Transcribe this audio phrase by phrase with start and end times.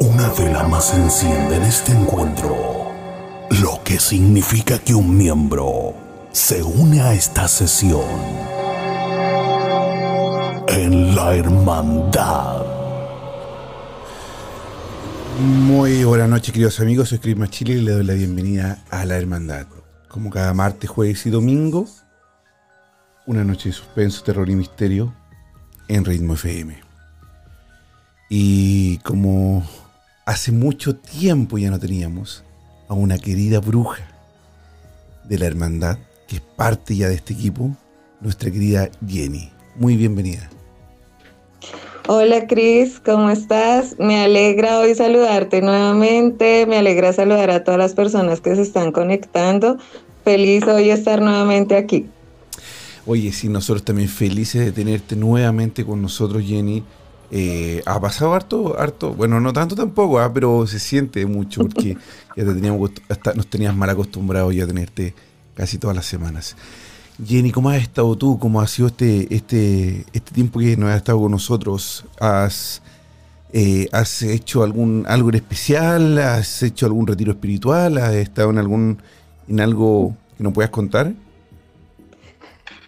[0.00, 2.92] Una vela más enciende en este encuentro,
[3.62, 5.94] lo que significa que un miembro
[6.32, 8.04] se une a esta sesión
[10.68, 12.64] en la hermandad.
[15.40, 17.10] Muy buenas noches, queridos amigos.
[17.10, 19.66] Soy Chris Machili y le doy la bienvenida a la Hermandad.
[20.08, 21.86] Como cada martes, jueves y domingo,
[23.26, 25.14] una noche de suspenso, terror y misterio
[25.88, 26.82] en Ritmo FM.
[28.28, 29.64] Y como
[30.24, 32.44] hace mucho tiempo ya no teníamos
[32.88, 34.02] a una querida bruja
[35.24, 37.70] de la Hermandad, que es parte ya de este equipo,
[38.20, 39.50] nuestra querida Jenny.
[39.76, 40.48] Muy bienvenida.
[42.06, 43.96] Hola Cris, ¿cómo estás?
[43.98, 48.92] Me alegra hoy saludarte nuevamente, me alegra saludar a todas las personas que se están
[48.92, 49.78] conectando.
[50.22, 52.06] Feliz hoy estar nuevamente aquí.
[53.06, 56.82] Oye, sí, nosotros también felices de tenerte nuevamente con nosotros, Jenny.
[57.36, 61.98] Eh, ha pasado harto, harto, bueno, no tanto tampoco, ah, pero se siente mucho porque
[62.36, 65.16] ya te teníamos, hasta nos tenías mal acostumbrados ya a tenerte
[65.56, 66.54] casi todas las semanas.
[67.26, 68.38] Jenny, ¿cómo has estado tú?
[68.38, 72.04] ¿Cómo ha sido este, este, este tiempo que no has estado con nosotros?
[72.20, 72.82] ¿Has,
[73.52, 76.18] eh, ¿Has hecho algún algo en especial?
[76.18, 77.98] ¿Has hecho algún retiro espiritual?
[77.98, 79.02] ¿Has estado en algún
[79.48, 81.12] en algo que nos puedas contar?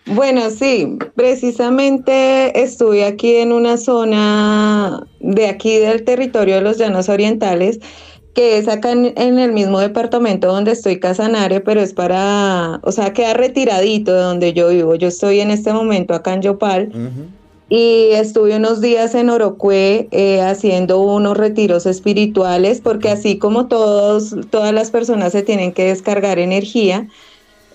[0.07, 7.09] Bueno, sí, precisamente estuve aquí en una zona de aquí del territorio de los Llanos
[7.09, 7.81] Orientales,
[8.33, 12.93] que es acá en, en, el mismo departamento donde estoy Casanare, pero es para, o
[12.93, 14.95] sea, queda retiradito de donde yo vivo.
[14.95, 16.93] Yo estoy en este momento acá en Yopal.
[16.95, 17.27] Uh -huh.
[17.69, 24.37] Y estuve unos días en Orocue eh, haciendo unos retiros espirituales, porque así como todos,
[24.51, 27.09] todas las personas se tienen que descargar energía,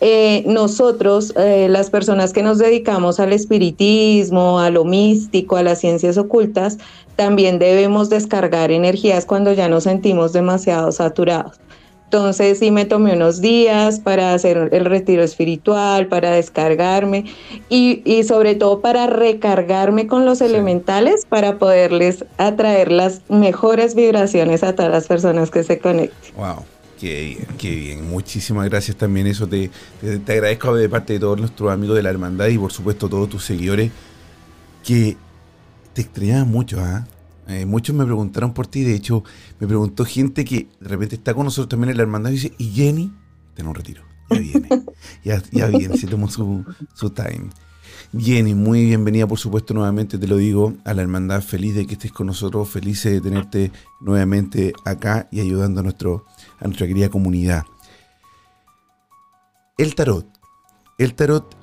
[0.02, 5.80] eh, nosotros, eh, las personas que nos dedicamos al espiritismo, a lo místico, a las
[5.80, 6.80] ciencias ocultas,
[7.16, 11.60] también debemos descargar energías cuando ya nos sentimos demasiado saturados.
[12.06, 17.26] Entonces sí me tomé unos días para hacer el retiro espiritual, para descargarme
[17.70, 20.46] y, y sobre todo para recargarme con los sí.
[20.46, 26.36] elementales para poderles atraer las mejores vibraciones a todas las personas que se conecten.
[26.36, 26.66] Wow.
[27.02, 28.08] Qué bien, qué bien.
[28.08, 29.26] Muchísimas gracias también.
[29.26, 32.60] Eso te, te, te, agradezco de parte de todos nuestros amigos de la hermandad y
[32.60, 33.92] por supuesto todos tus seguidores
[34.84, 35.18] que
[35.94, 36.80] te extrañaban mucho.
[36.80, 37.08] ¿ah?
[37.48, 38.84] Eh, muchos me preguntaron por ti.
[38.84, 39.24] De hecho,
[39.60, 42.54] me preguntó gente que de repente está con nosotros también en la hermandad y dice,
[42.60, 43.12] ¿y Jenny?
[43.50, 44.04] Está en un retiro.
[44.30, 44.70] Ya viene.
[45.24, 45.98] ya, ya viene.
[45.98, 46.64] Se tomó su,
[46.94, 47.50] su time.
[48.18, 51.42] Jenny, muy bienvenida, por supuesto, nuevamente te lo digo, a la hermandad.
[51.42, 53.72] Feliz de que estés con nosotros, feliz de tenerte
[54.02, 56.26] nuevamente acá y ayudando a, nuestro,
[56.62, 57.66] a nuestra querida comunidad.
[59.78, 60.28] El tarot.
[60.98, 61.58] El tarot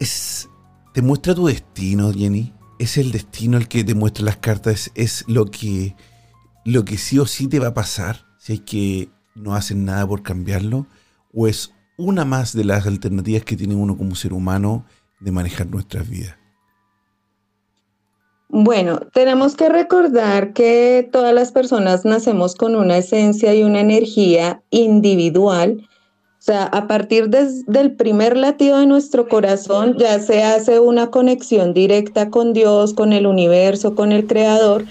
[0.00, 0.48] es,
[0.92, 2.52] te muestra tu destino, Jenny.
[2.78, 5.94] es el destino el que te muestra las cartas, es lo que,
[6.64, 10.06] lo que sí o sí te va a pasar si es que no hacen nada
[10.06, 10.88] por cambiarlo,
[11.32, 14.84] o es una más de las alternativas que tiene uno como ser humano
[15.20, 16.41] de manejar nuestras vidas.
[18.54, 24.62] Bueno, tenemos que recordar que todas las personas nacemos con una esencia y una energía
[24.68, 25.78] individual.
[25.80, 31.72] O sea, a partir del primer latido de nuestro corazón ya se hace una conexión
[31.72, 34.84] directa con Dios, con el universo, con el creador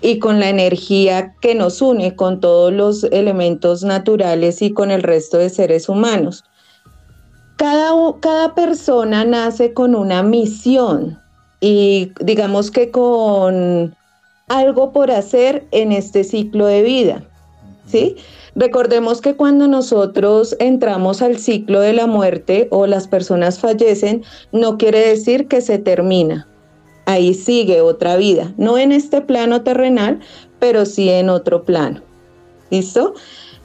[0.00, 5.02] y con la energía que nos une con todos los elementos naturales y con el
[5.02, 6.44] resto de seres humanos.
[7.56, 7.90] Cada,
[8.20, 11.18] cada persona nace con una misión
[11.60, 13.96] y digamos que con
[14.48, 17.24] algo por hacer en este ciclo de vida.
[17.86, 18.16] ¿Sí?
[18.54, 24.76] Recordemos que cuando nosotros entramos al ciclo de la muerte o las personas fallecen, no
[24.76, 26.46] quiere decir que se termina.
[27.06, 30.20] Ahí sigue otra vida, no en este plano terrenal,
[30.58, 32.02] pero sí en otro plano.
[32.70, 33.14] ¿Listo?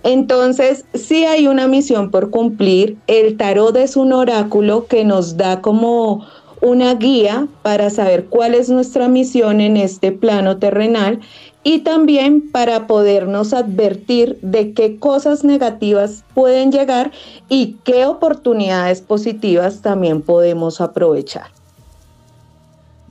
[0.04, 2.98] Entonces, sí hay una misión por cumplir.
[3.08, 6.26] El tarot es un oráculo que nos da como
[6.64, 11.20] una guía para saber cuál es nuestra misión en este plano terrenal
[11.62, 17.12] y también para podernos advertir de qué cosas negativas pueden llegar
[17.50, 21.48] y qué oportunidades positivas también podemos aprovechar.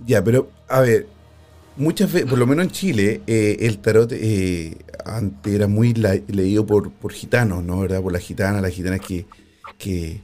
[0.07, 1.07] Ya, pero a ver,
[1.77, 6.65] muchas veces, por lo menos en Chile, eh, el tarot eh, antes era muy leído
[6.65, 7.81] por, por gitanos, ¿no?
[7.81, 8.01] ¿Verdad?
[8.01, 9.27] Por las gitanas, las gitanas que,
[9.77, 10.23] que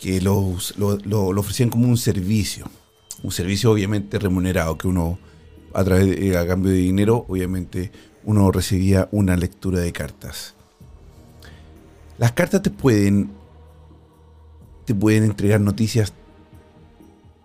[0.00, 2.66] que los, lo, ofrecían como un servicio.
[3.22, 5.18] Un servicio obviamente remunerado, que uno
[5.74, 7.92] a través de, a cambio de dinero, obviamente
[8.24, 10.54] uno recibía una lectura de cartas.
[12.18, 13.30] Las cartas te pueden
[14.86, 16.12] te pueden entregar noticias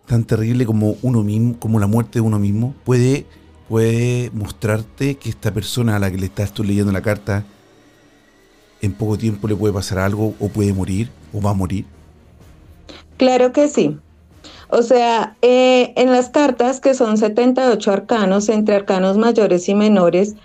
[0.08, 2.74] tan terribles como uno mismo, como la muerte de uno mismo.
[2.84, 3.26] Puede,
[3.70, 7.46] puede mostrarte que esta persona a la que le estás tú leyendo la carta
[8.82, 11.86] en poco tiempo le puede pasar algo o puede morir o va a morir.
[13.18, 13.98] Claro que sí.
[14.70, 20.36] O sea, eh, en las cartas, que son 78 arcanos, entre arcanos mayores y menores,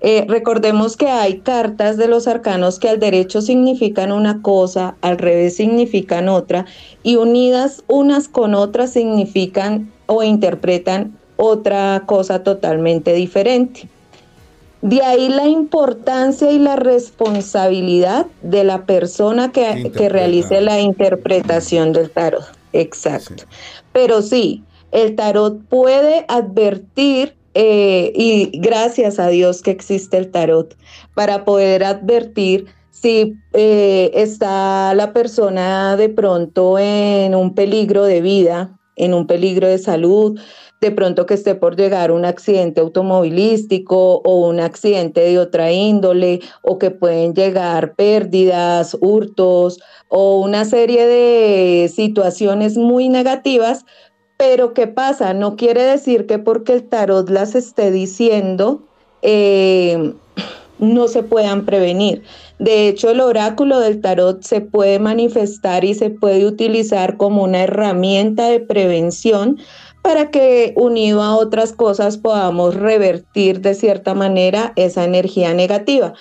[0.00, 5.18] eh, recordemos que hay cartas de los arcanos que al derecho significan una cosa, al
[5.18, 6.66] revés significan otra,
[7.02, 13.88] y unidas unas con otras significan o interpretan otra cosa totalmente diferente.
[14.82, 22.10] De ahí la importancia y la responsabilidad de la persona que, realice la interpretación del
[22.10, 22.44] tarot.
[22.72, 23.44] Exacto.
[23.92, 24.62] Pero sí,
[24.92, 30.76] el tarot puede advertir, eh, y gracias a Dios que existe el tarot,
[31.14, 38.78] para poder advertir si eh, está la persona de pronto en un peligro de vida,
[38.96, 40.40] en un peligro de salud,
[40.80, 46.40] de pronto que esté por llegar un accidente automovilístico o un accidente de otra índole
[46.62, 53.84] o que pueden llegar pérdidas, hurtos o una serie de situaciones muy negativas,
[54.36, 55.32] pero ¿qué pasa?
[55.32, 58.82] No quiere decir que porque el tarot las esté diciendo,
[59.22, 60.12] eh,
[60.78, 62.22] no se puedan prevenir.
[62.58, 67.62] De hecho, el oráculo del tarot se puede manifestar y se puede utilizar como una
[67.62, 69.58] herramienta de prevención
[70.06, 76.14] para que unido a otras cosas podamos revertir de cierta manera esa energía negativa.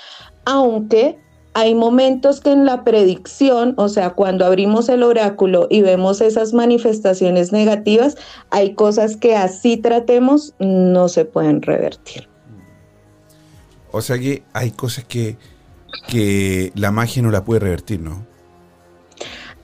[0.43, 1.19] Aunque
[1.53, 6.51] hay momentos que en la predicción, o sea, cuando abrimos el oráculo y vemos esas
[6.51, 8.17] manifestaciones negativas,
[8.49, 12.27] hay cosas que así tratemos no se pueden revertir.
[13.91, 15.37] O sea que hay cosas que,
[16.07, 18.25] que la magia no la puede revertir, ¿no?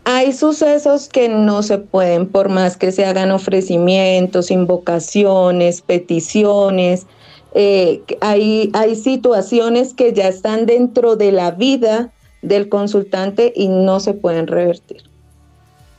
[0.03, 7.05] Hay sucesos que no se pueden, por más que se hagan ofrecimientos, invocaciones, peticiones.
[7.53, 13.99] Eh, hay, hay situaciones que ya están dentro de la vida del consultante y no
[13.99, 15.03] se pueden revertir.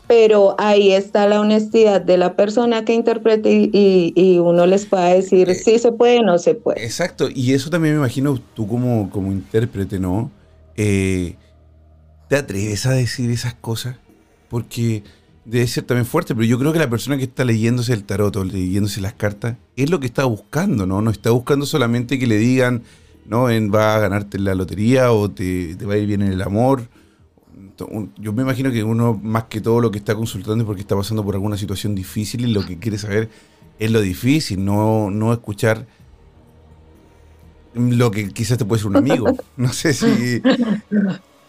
[0.09, 5.49] Pero ahí está la honestidad de la persona que interprete y, uno les pueda decir
[5.49, 6.85] eh, si se puede o no se puede.
[6.85, 10.31] Exacto, y eso también me imagino tú como, como intérprete, ¿no?
[10.77, 11.37] Eh,
[12.33, 13.97] ¿Te atreves a decir esas cosas?
[14.49, 15.05] Porque
[15.45, 18.35] debe ser también fuerte, pero yo creo que la persona que está leyéndose el tarot
[18.35, 21.03] o leyéndose las cartas es lo que está buscando, ¿no?
[21.03, 22.85] No está buscando solamente que le digan,
[23.27, 23.51] ¿no?
[23.51, 26.89] En, va a ganarte la lotería o te, va a ir bien en el amor.
[28.17, 30.97] Yo me imagino que uno, más que todo, lo que está consultando es porque está
[30.97, 33.29] pasando por alguna situación difícil y lo que quiere saber
[33.79, 35.87] es lo difícil, no, no escuchar
[37.75, 39.27] lo que quizás te puede ser un amigo.
[39.59, 40.41] No sé si.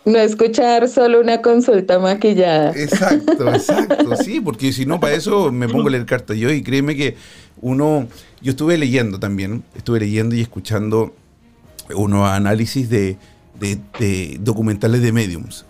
[0.06, 2.72] No escuchar solo una consulta maquillada.
[2.72, 6.62] Exacto, exacto, sí, porque si no, para eso me pongo a leer cartas yo y
[6.62, 7.16] créeme que
[7.62, 8.08] uno,
[8.42, 11.14] yo estuve leyendo también, estuve leyendo y escuchando
[11.96, 13.18] unos análisis de,
[13.60, 15.66] de, documentales de mediums.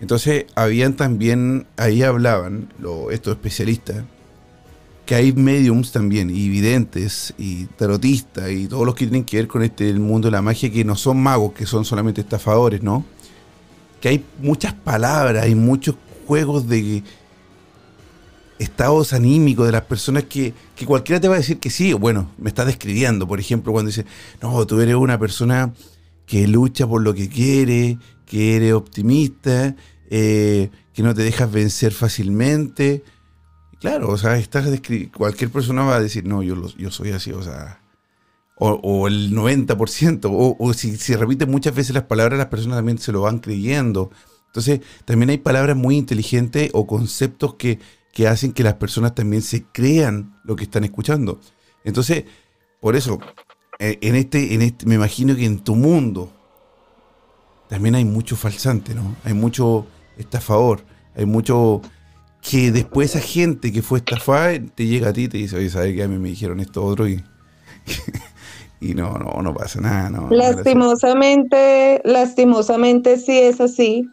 [0.00, 2.72] Entonces, habían también, ahí hablaban
[3.10, 4.04] estos especialistas,
[5.04, 9.46] que hay mediums también, y videntes, y tarotistas, y todos los que tienen que ver
[9.46, 12.82] con este el mundo de la magia, que no son magos, que son solamente estafadores,
[12.82, 13.04] ¿no?
[14.02, 17.02] Que hay muchas palabras, hay muchos juegos de
[18.58, 22.30] estados anímicos de las personas que, que cualquiera te va a decir que sí, bueno,
[22.38, 24.04] me está describiendo, por ejemplo, cuando dice,
[24.40, 25.72] no, tú eres una persona
[26.26, 29.74] que lucha por lo que quiere, que eres optimista,
[30.10, 33.02] eh, que no te dejas vencer fácilmente.
[33.80, 34.68] Claro, o sea, estás
[35.14, 37.81] cualquier persona va a decir, no, yo, yo soy así, o sea,
[38.56, 42.98] o, el 90%, o, o si, si repiten muchas veces las palabras, las personas también
[42.98, 44.10] se lo van creyendo.
[44.46, 47.80] Entonces, también hay palabras muy inteligentes o conceptos que,
[48.12, 51.40] que hacen que las personas también se crean lo que están escuchando.
[51.84, 52.24] Entonces,
[52.80, 53.18] por eso,
[53.78, 56.32] eh, en este, en este, me imagino que en tu mundo
[57.68, 59.16] también hay mucho falsante, ¿no?
[59.24, 59.86] Hay mucho
[60.18, 60.84] estafador,
[61.16, 61.80] hay mucho
[62.42, 65.70] que después esa gente que fue estafada te llega a ti y te dice, oye,
[65.70, 66.02] ¿sabes qué?
[66.02, 67.24] A mí me dijeron esto otro y,
[68.82, 70.10] y no, no, no pasa nada.
[70.30, 74.10] Lastimosamente, lastimosamente sí es así.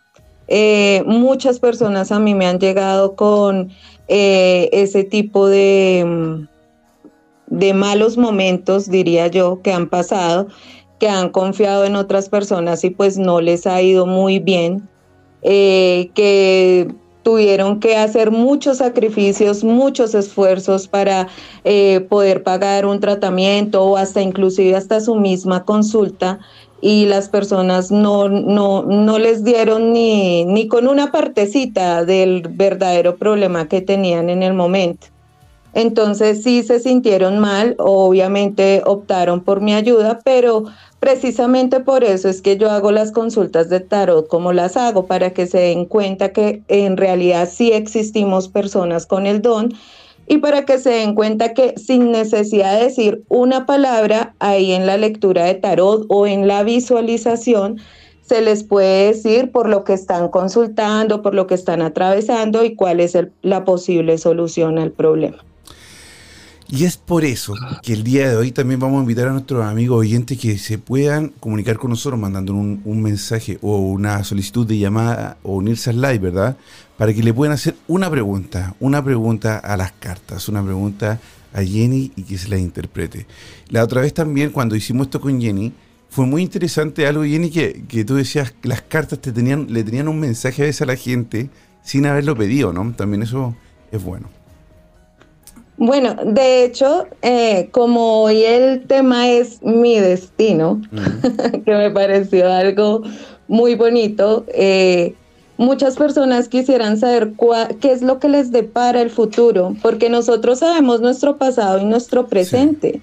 [0.47, 3.69] Eh, muchas personas a mí me han llegado con
[4.07, 6.47] eh, ese tipo de, mm,
[7.47, 10.47] de malos momentos, diría yo, que han pasado,
[10.99, 14.87] que han confiado en otras personas y pues no les ha ido muy bien,
[15.41, 21.27] eh, que tuvieron que hacer muchos sacrificios, muchos esfuerzos para
[22.09, 26.39] poder pagar un tratamiento o hasta inclusive hasta su misma consulta
[26.81, 33.17] y las personas no, no, no les dieron ni, ni con una partecita del verdadero
[33.17, 35.07] problema que tenían en el momento.
[35.73, 40.65] Entonces sí se sintieron mal, obviamente optaron por mi ayuda, pero
[40.99, 45.31] precisamente por eso es que yo hago las consultas de tarot como las hago, para
[45.31, 49.73] que se den cuenta que en realidad sí existimos personas con el don
[50.27, 54.85] y para que se den cuenta que sin necesidad de decir una palabra ahí en
[54.85, 57.77] la lectura de tarot o en la visualización,
[58.21, 62.75] se les puede decir por lo que están consultando, por lo que están atravesando y
[62.75, 65.48] cuál es la posible solución al problema.
[66.71, 69.65] Y es por eso que el día de hoy también vamos a invitar a nuestros
[69.65, 74.67] amigos oyentes que se puedan comunicar con nosotros mandando un, un mensaje o una solicitud
[74.67, 76.57] de llamada o unirse al live, ¿verdad?
[76.99, 81.17] para que le puedan hacer una pregunta, una pregunta a las cartas, una pregunta
[81.53, 83.25] a Jenny y que se la interprete.
[83.69, 85.71] La otra vez también, cuando hicimos esto con Jenny,
[86.09, 89.85] fue muy interesante algo, Jenny, que, que tú decías que las cartas te tenían, le
[89.85, 91.49] tenían un mensaje a veces a la gente
[91.83, 92.91] sin haberlo pedido, ¿no?
[92.91, 93.55] También eso
[93.93, 94.29] es bueno.
[95.79, 100.81] Bueno, de hecho, eh, como hoy el tema es mi destino,
[101.65, 103.03] que me pareció algo
[103.47, 105.15] muy bonito, eh,
[105.55, 107.31] muchas personas quisieran saber
[107.79, 112.27] qué es lo que les depara el futuro, porque nosotros sabemos nuestro pasado y nuestro
[112.27, 113.01] presente,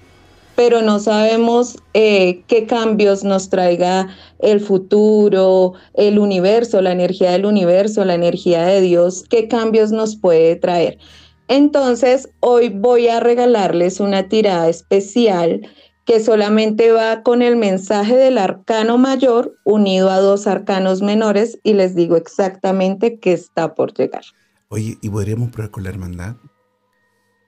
[0.55, 4.07] pero no sabemos eh, qué cambios nos traiga
[4.37, 10.15] el futuro, el universo, la energía del universo, la energía de Dios, qué cambios nos
[10.15, 10.99] puede traer.
[11.47, 15.61] Entonces, hoy voy a regalarles una tirada especial
[16.05, 21.73] que solamente va con el mensaje del arcano mayor unido a dos arcanos menores y
[21.73, 24.23] les digo exactamente qué está por llegar.
[24.69, 26.35] Oye, ¿y podríamos probar con la hermandad?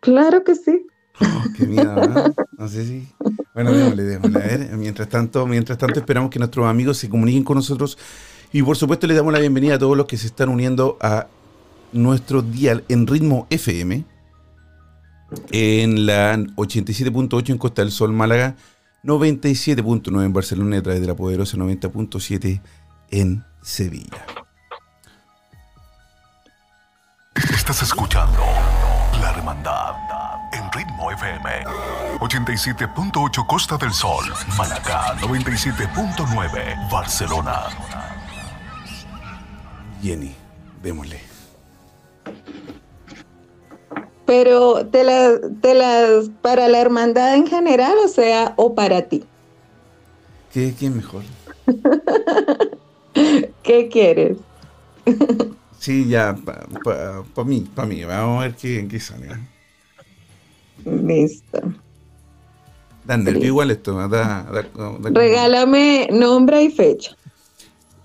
[0.01, 0.85] Claro que sí.
[1.21, 2.33] Oh, qué miedo, ¿no?
[2.57, 3.07] No sé si.
[3.53, 4.41] Bueno, démosle, démosle.
[4.41, 7.97] A ver, mientras tanto, mientras tanto esperamos que nuestros amigos se comuniquen con nosotros
[8.51, 11.27] y por supuesto les damos la bienvenida a todos los que se están uniendo a
[11.91, 14.05] nuestro dial en ritmo FM
[15.51, 18.55] en la 87.8 en Costa del Sol, Málaga,
[19.03, 22.61] 97.9 en Barcelona y a través de la poderosa 90.7
[23.11, 24.25] en Sevilla.
[27.53, 28.41] Estás escuchando
[29.21, 29.95] La Hermandad
[30.51, 31.65] en Ritmo FM.
[32.19, 34.25] 87.8 Costa del Sol,
[34.57, 37.67] Málaga, 97.9 Barcelona.
[40.01, 40.35] Jenny,
[40.81, 41.28] démosle.
[44.29, 49.23] Pero te las, te las, para la hermandad en general, o sea, o para ti.
[50.53, 51.23] ¿Qué, es mejor?
[53.63, 54.37] ¿Qué quieres?
[55.79, 58.03] sí, ya, para mí, para mí.
[58.03, 59.29] Vamos a ver qué, qué sale.
[59.29, 59.39] ¿eh?
[60.85, 61.61] Listo.
[63.05, 63.97] Dan nervio igual esto.
[65.09, 67.15] Regálame nombre y fecha.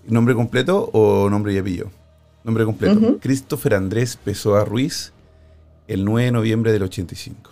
[0.07, 1.91] ¿Nombre completo o nombre y apellido?
[2.45, 3.19] Nombre completo.
[3.21, 5.14] Christopher Andrés Pessoa Ruiz,
[5.89, 7.51] el 9 de noviembre del 85.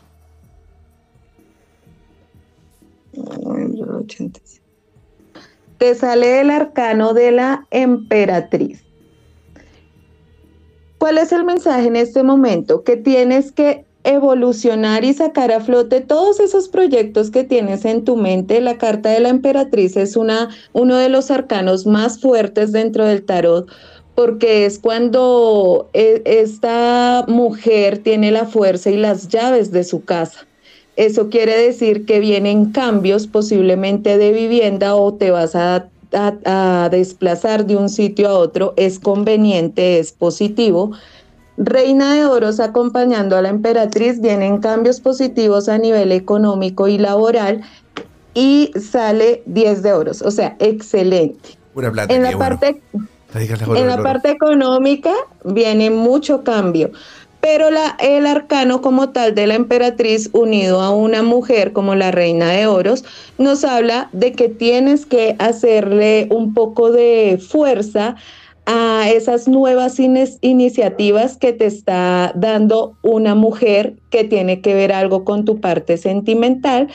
[5.78, 8.82] Te sale el arcano de la emperatriz.
[10.98, 12.84] ¿Cuál es el mensaje en este momento?
[12.84, 18.16] Que tienes que evolucionar y sacar a flote todos esos proyectos que tienes en tu
[18.16, 18.60] mente.
[18.60, 23.24] La carta de la emperatriz es una, uno de los arcanos más fuertes dentro del
[23.24, 23.68] tarot
[24.14, 30.46] porque es cuando e, esta mujer tiene la fuerza y las llaves de su casa.
[30.96, 37.66] Eso quiere decir que vienen cambios posiblemente de vivienda o te vas a, a desplazar
[37.66, 38.74] de un sitio a otro.
[38.76, 40.92] Es conveniente, es positivo
[41.56, 47.62] Reina de Oros acompañando a la emperatriz, vienen cambios positivos a nivel económico y laboral
[48.34, 51.50] y sale 10 de oros, o sea, excelente.
[52.08, 52.80] en la, parte,
[53.34, 55.12] en la parte económica
[55.44, 56.90] viene mucho cambio,
[57.40, 62.10] pero la, el arcano como tal de la emperatriz unido a una mujer como la
[62.10, 63.04] reina de oros
[63.38, 68.16] nos habla de que tienes que hacerle un poco de fuerza
[68.66, 75.24] a esas nuevas iniciativas que te está dando una mujer que tiene que ver algo
[75.24, 76.88] con tu parte sentimental,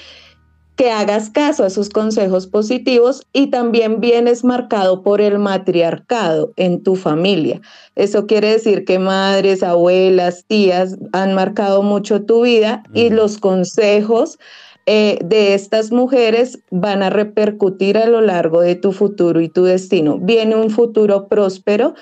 [0.77, 6.84] que hagas caso a sus consejos positivos y también vienes marcado por el matriarcado en
[6.84, 7.60] tu familia.
[7.96, 14.38] Eso quiere decir que madres, abuelas, tías han marcado mucho tu vida y los consejos
[14.86, 19.63] eh, de estas mujeres van a repercutir a lo largo de tu futuro y tu
[19.63, 20.19] destino.
[20.19, 21.96] Viene un futuro próspero,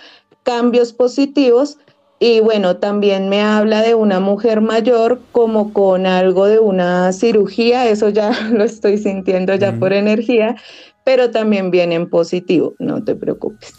[0.43, 1.77] cambios positivos
[2.19, 7.89] y bueno, también me habla de una mujer mayor como con algo de una cirugía,
[7.89, 10.55] eso ya lo estoy sintiendo ya por energía,
[11.03, 13.73] pero también viene en positivo, no te preocupes.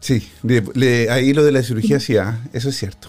[0.00, 0.22] Sí,
[1.10, 3.08] ahí lo de la cirugía, sí, ah, eso es cierto.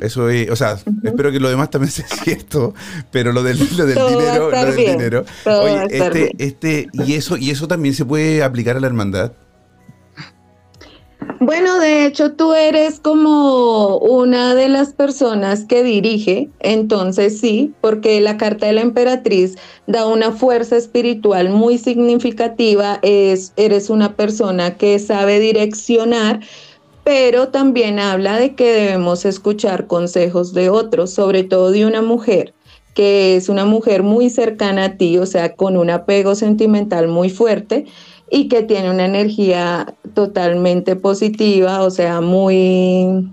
[0.00, 2.74] Eso es, o sea, espero que lo demás también sea cierto,
[3.12, 5.24] pero lo del, lo del dinero, lo del dinero.
[5.46, 9.32] Oye, este, este, y eso, y eso también se puede aplicar a la hermandad.
[11.44, 18.18] Bueno, de hecho tú eres como una de las personas que dirige, entonces sí, porque
[18.22, 24.78] la carta de la emperatriz da una fuerza espiritual muy significativa, es, eres una persona
[24.78, 26.40] que sabe direccionar
[27.04, 32.54] pero también habla de que debemos escuchar consejos de otros, sobre todo de una mujer
[32.94, 37.28] que es una mujer muy cercana a ti, o sea, con un apego sentimental muy
[37.28, 37.86] fuerte
[38.30, 43.30] y que tiene una energía totalmente positiva, o sea, muy,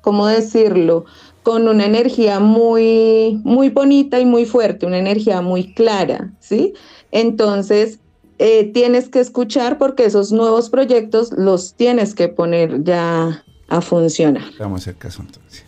[0.00, 1.04] ¿cómo decirlo?
[1.42, 6.74] Con una energía muy, muy bonita y muy fuerte, una energía muy clara, ¿sí?
[7.10, 7.98] Entonces,
[8.38, 14.44] eh, tienes que escuchar porque esos nuevos proyectos los tienes que poner ya a funcionar.
[14.58, 15.64] Vamos a hacer caso entonces.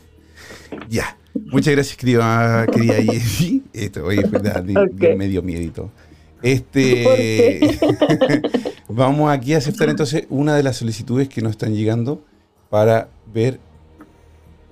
[0.88, 1.16] Ya.
[1.46, 2.96] Muchas gracias, querida, querida
[3.72, 5.16] Esto, oye, verdad, okay.
[5.16, 5.90] medio miedito.
[6.42, 7.60] Este,
[8.88, 12.24] vamos aquí a aceptar entonces una de las solicitudes que nos están llegando
[12.70, 13.60] para ver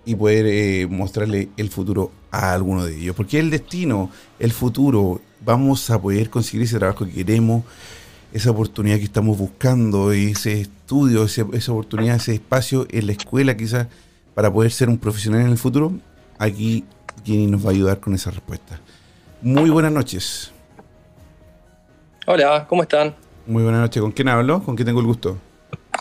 [0.05, 3.15] y poder eh, mostrarle el futuro a alguno de ellos.
[3.15, 7.65] Porque el destino, el futuro, vamos a poder conseguir ese trabajo que queremos,
[8.33, 13.89] esa oportunidad que estamos buscando, ese estudio, esa oportunidad, ese espacio en la escuela quizás
[14.35, 15.93] para poder ser un profesional en el futuro.
[16.39, 16.85] Aquí
[17.25, 18.81] Jenny nos va a ayudar con esa respuesta.
[19.43, 20.53] Muy buenas noches.
[22.27, 23.15] Hola, ¿cómo están?
[23.47, 24.03] Muy buenas noches.
[24.03, 24.63] ¿Con quién hablo?
[24.63, 25.39] ¿Con quién tengo el gusto?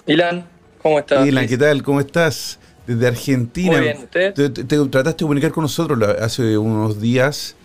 [0.06, 0.46] Ilan,
[0.82, 1.26] ¿cómo estás?
[1.26, 1.82] Ilan, ¿qué tal?
[1.82, 2.60] ¿Cómo estás?
[2.86, 3.72] Desde Argentina.
[3.72, 4.34] Muy bien, ¿usted?
[4.34, 7.56] Te, trataste de comunicar con nosotros hace unos días,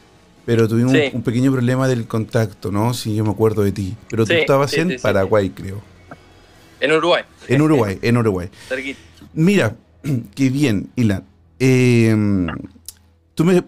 [0.47, 2.95] pero tuvimos un, pequeño problema del contacto, ¿no?
[2.95, 3.97] Si yo me acuerdo de ti.
[4.09, 5.83] Pero tú estabas en Paraguay, creo.
[6.81, 7.25] En Uruguay.
[7.49, 8.51] En Uruguay, en Uruguay.
[9.35, 9.75] Mira,
[10.35, 11.25] qué bien, Ilan.
[11.59, 12.47] Em,
[13.35, 13.65] tú me,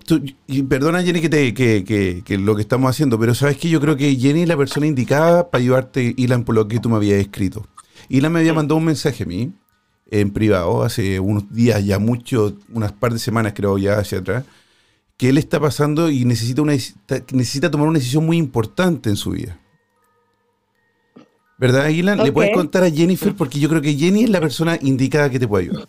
[0.47, 3.81] y perdona Jenny que, te, que, que, lo que estamos haciendo, pero sabes que yo
[3.81, 6.97] creo que Jenny es la persona indicada para ayudarte, Ilan, por lo que tú me
[6.97, 7.67] habías escrito.
[8.09, 9.53] Ilan me había mandado un mensaje a mí
[10.11, 14.45] en privado hace unos días, ya mucho, unas par de semanas creo ya hacia atrás,
[15.17, 19.31] que él está pasando y necesita, una, necesita tomar una decisión muy importante en su
[19.31, 19.59] vida.
[21.59, 22.19] ¿Verdad, Aguilar?
[22.19, 23.35] ¿Le puedes contar a Jennifer?
[23.35, 25.89] Porque yo creo que Jenny es la persona indicada que te puede ayudar.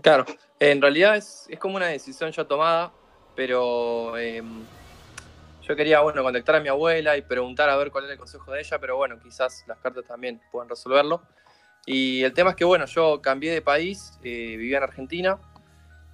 [0.00, 0.24] Claro,
[0.70, 2.92] en realidad es, como una decisión ya tomada,
[3.34, 4.62] pero em,
[5.66, 8.52] yo quería, bueno, contactar a mi abuela y preguntar a ver cuál era el consejo
[8.52, 11.22] de ella, pero bueno, quizás las cartas también puedan resolverlo.
[11.84, 15.38] Y el tema es que, bueno, yo cambié de país, eh, vivía en Argentina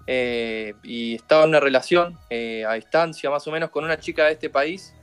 [0.06, 4.24] eh, y estaba en una relación eh, a distancia más o menos con una chica
[4.24, 4.94] de este país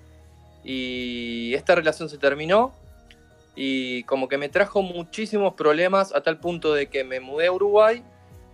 [0.64, 2.74] y esta relación se terminó
[3.56, 7.52] y como que me trajo muchísimos problemas a tal punto de que me mudé a
[7.52, 8.04] Uruguay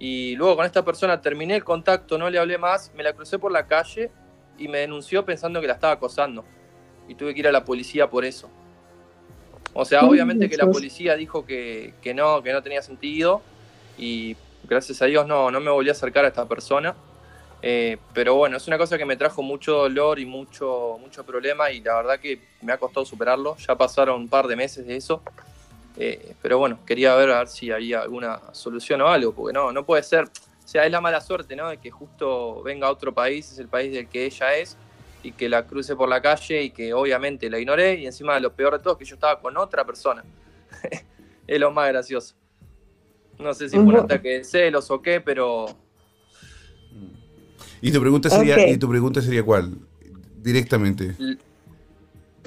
[0.04, 3.38] y luego con esta persona terminé el contacto, no le hablé más, me la crucé
[3.38, 4.10] por la calle
[4.58, 6.44] y me denunció pensando que la estaba acosando
[7.08, 8.50] y tuve que ir a la policía por eso.
[9.74, 13.44] O sea, obviamente que la policía dijo que, que no, que no tenía sentido
[13.96, 16.96] y gracias a Dios no, no me volví a acercar a esta persona.
[17.62, 21.70] Eh, pero bueno, es una cosa que me trajo mucho dolor y mucho, mucho problema
[21.70, 23.56] y la verdad que me ha costado superarlo.
[23.58, 25.22] Ya pasaron un par de meses de eso.
[25.98, 29.72] Eh, pero bueno, quería ver a ver si había alguna solución o algo, porque no,
[29.72, 30.26] no puede ser.
[30.26, 31.70] O sea, es la mala suerte, ¿no?
[31.70, 34.78] De que justo venga a otro país, es el país del que ella es,
[35.24, 37.96] y que la cruce por la calle y que obviamente la ignoré.
[37.96, 40.24] Y encima lo peor de todo es que yo estaba con otra persona.
[41.48, 42.36] es lo más gracioso.
[43.38, 45.66] No sé si fue un ataque de celos o qué, pero
[47.82, 49.76] ¿Y tu pregunta sería, ¿y tu pregunta sería cuál?
[50.38, 51.16] Directamente.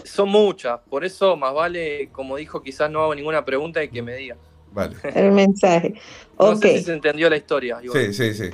[0.04, 4.02] Son muchas, por eso más vale, como dijo, quizás no hago ninguna pregunta y que
[4.02, 4.36] me diga.
[4.70, 4.96] Vale.
[5.14, 5.94] El mensaje.
[6.38, 7.78] no sé si se entendió la historia.
[7.92, 8.50] Sí, sí, sí.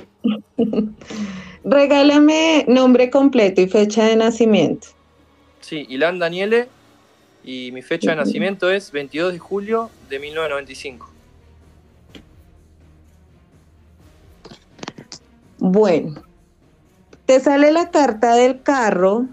[1.63, 4.87] Regálame nombre completo y fecha de nacimiento.
[5.59, 6.69] Sí, Ilan Daniele
[7.43, 11.11] y mi fecha de nacimiento es 22 de julio de 1995.
[15.59, 16.23] Bueno,
[17.25, 19.27] te sale la carta del carro,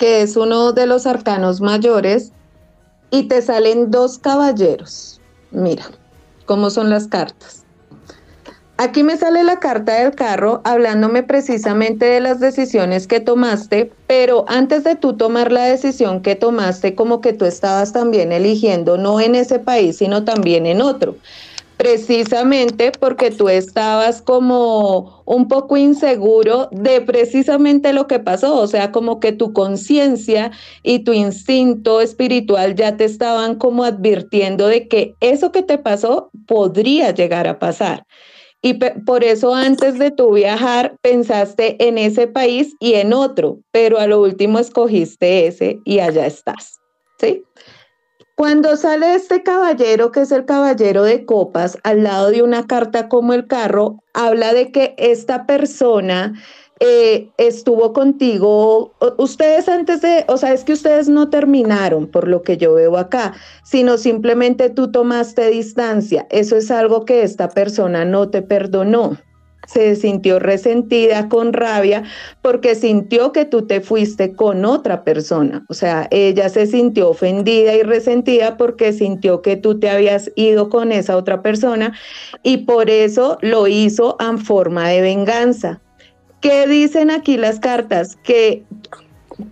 [0.00, 2.32] que es uno de los arcanos mayores,
[3.10, 5.20] y te salen dos caballeros.
[5.50, 5.84] Mira
[6.46, 7.64] cómo son las cartas.
[8.78, 14.46] Aquí me sale la carta del carro hablándome precisamente de las decisiones que tomaste, pero
[14.48, 19.20] antes de tú tomar la decisión que tomaste, como que tú estabas también eligiendo no
[19.20, 21.14] en ese país, sino también en otro
[21.80, 28.92] precisamente porque tú estabas como un poco inseguro de precisamente lo que pasó, o sea,
[28.92, 30.50] como que tu conciencia
[30.82, 36.30] y tu instinto espiritual ya te estaban como advirtiendo de que eso que te pasó
[36.46, 38.04] podría llegar a pasar.
[38.60, 43.98] Y por eso antes de tu viajar pensaste en ese país y en otro, pero
[43.98, 46.78] a lo último escogiste ese y allá estás.
[47.18, 47.42] ¿Sí?
[48.40, 53.06] Cuando sale este caballero, que es el caballero de copas, al lado de una carta
[53.10, 56.32] como el carro, habla de que esta persona
[56.80, 62.42] eh, estuvo contigo, ustedes antes de, o sea, es que ustedes no terminaron por lo
[62.42, 66.26] que yo veo acá, sino simplemente tú tomaste distancia.
[66.30, 69.18] Eso es algo que esta persona no te perdonó
[69.72, 72.02] se sintió resentida con rabia
[72.42, 75.64] porque sintió que tú te fuiste con otra persona.
[75.68, 80.70] O sea, ella se sintió ofendida y resentida porque sintió que tú te habías ido
[80.70, 81.92] con esa otra persona
[82.42, 85.80] y por eso lo hizo en forma de venganza.
[86.40, 88.16] ¿Qué dicen aquí las cartas?
[88.24, 88.64] Que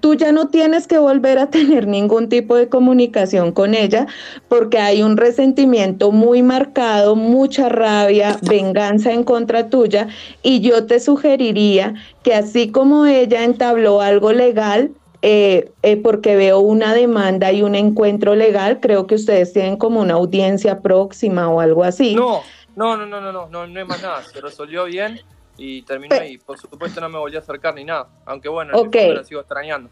[0.00, 4.06] tú ya no tienes que volver a tener ningún tipo de comunicación con ella
[4.48, 10.08] porque hay un resentimiento muy marcado, mucha rabia, venganza en contra tuya
[10.42, 14.90] y yo te sugeriría que así como ella entabló algo legal,
[15.22, 20.00] eh, eh, porque veo una demanda y un encuentro legal, creo que ustedes tienen como
[20.00, 22.14] una audiencia próxima o algo así.
[22.14, 22.42] No,
[22.76, 25.20] no, no, no, no, no, no, no hay más nada, se resolvió bien
[25.58, 26.38] y terminó ahí.
[26.38, 29.90] Por supuesto no me volví a acercar ni nada, aunque bueno, en lo sigo extrañando.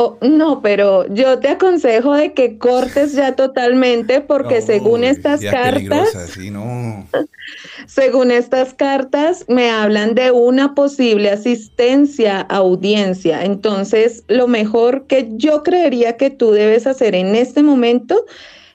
[0.00, 6.10] Oh, no, pero yo te aconsejo de que cortes ya totalmente porque según estas cartas,
[7.88, 13.44] según estas cartas me hablan de una posible asistencia a audiencia.
[13.44, 18.24] Entonces, lo mejor que yo creería que tú debes hacer en este momento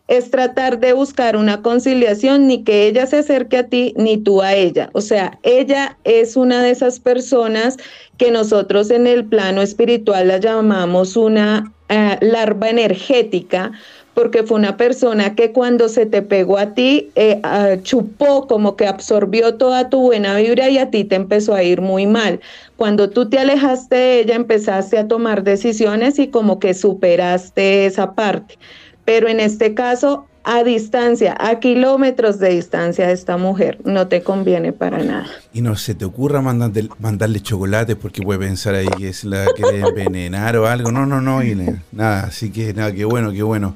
[0.07, 4.41] es tratar de buscar una conciliación, ni que ella se acerque a ti, ni tú
[4.41, 4.89] a ella.
[4.93, 7.77] O sea, ella es una de esas personas
[8.17, 13.71] que nosotros en el plano espiritual la llamamos una eh, larva energética,
[14.13, 17.41] porque fue una persona que cuando se te pegó a ti, eh,
[17.81, 21.81] chupó, como que absorbió toda tu buena vibra y a ti te empezó a ir
[21.81, 22.39] muy mal.
[22.75, 28.13] Cuando tú te alejaste de ella, empezaste a tomar decisiones y como que superaste esa
[28.13, 28.59] parte
[29.05, 34.23] pero en este caso a distancia, a kilómetros de distancia de esta mujer, no te
[34.23, 35.27] conviene para nada.
[35.53, 39.45] Y no se te ocurra mandarle, mandarle chocolate porque puede pensar ahí que es la
[39.55, 40.91] que envenenar o algo.
[40.91, 41.55] No, no, no, y
[41.91, 43.75] nada, así que nada, qué bueno, qué bueno.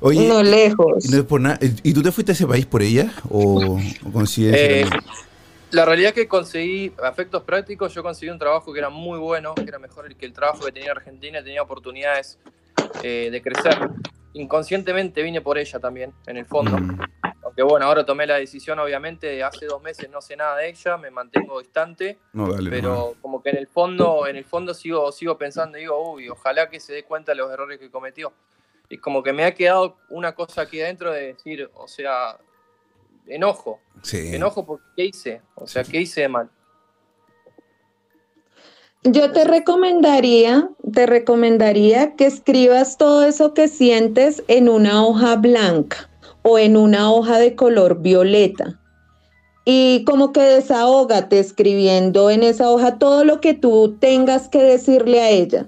[0.00, 1.04] Oye, no lejos.
[1.82, 4.84] ¿Y tú te fuiste a ese país por ella o, o eh,
[5.70, 9.54] la realidad es que conseguí, efectos prácticos, yo conseguí un trabajo que era muy bueno,
[9.54, 12.38] que era mejor que el trabajo que tenía Argentina, tenía oportunidades
[13.02, 13.76] eh, de crecer
[14.34, 16.78] inconscientemente vine por ella también, en el fondo.
[16.78, 17.00] Mm.
[17.42, 20.96] Aunque bueno, ahora tomé la decisión, obviamente, hace dos meses no sé nada de ella,
[20.96, 22.18] me mantengo distante.
[22.70, 26.68] pero como que en el fondo, en el fondo sigo, sigo pensando, digo, uy, ojalá
[26.68, 28.32] que se dé cuenta de los errores que cometió.
[28.90, 32.38] y como que me ha quedado una cosa aquí adentro de decir, o sea,
[33.26, 33.80] enojo.
[34.02, 34.34] Sí.
[34.34, 35.42] Enojo porque ¿qué hice?
[35.54, 36.50] O sea, ¿qué hice de mal?
[39.04, 46.10] Yo te recomendaría, te recomendaría que escribas todo eso que sientes en una hoja blanca
[46.42, 48.80] o en una hoja de color violeta.
[49.64, 55.20] Y como que desahógate escribiendo en esa hoja todo lo que tú tengas que decirle
[55.20, 55.66] a ella.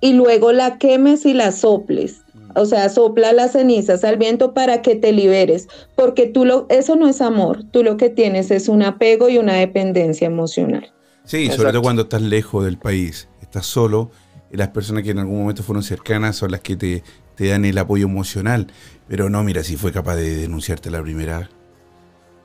[0.00, 2.22] Y luego la quemes y la soples.
[2.54, 6.96] O sea, sopla las cenizas al viento para que te liberes, porque tú lo, eso
[6.96, 10.90] no es amor, tú lo que tienes es un apego y una dependencia emocional.
[11.30, 14.10] Sí, sobre todo cuando estás lejos del país, estás solo,
[14.52, 17.04] y las personas que en algún momento fueron cercanas son las que te,
[17.36, 18.66] te dan el apoyo emocional.
[19.06, 21.48] Pero no, mira, si fue capaz de denunciarte la primera,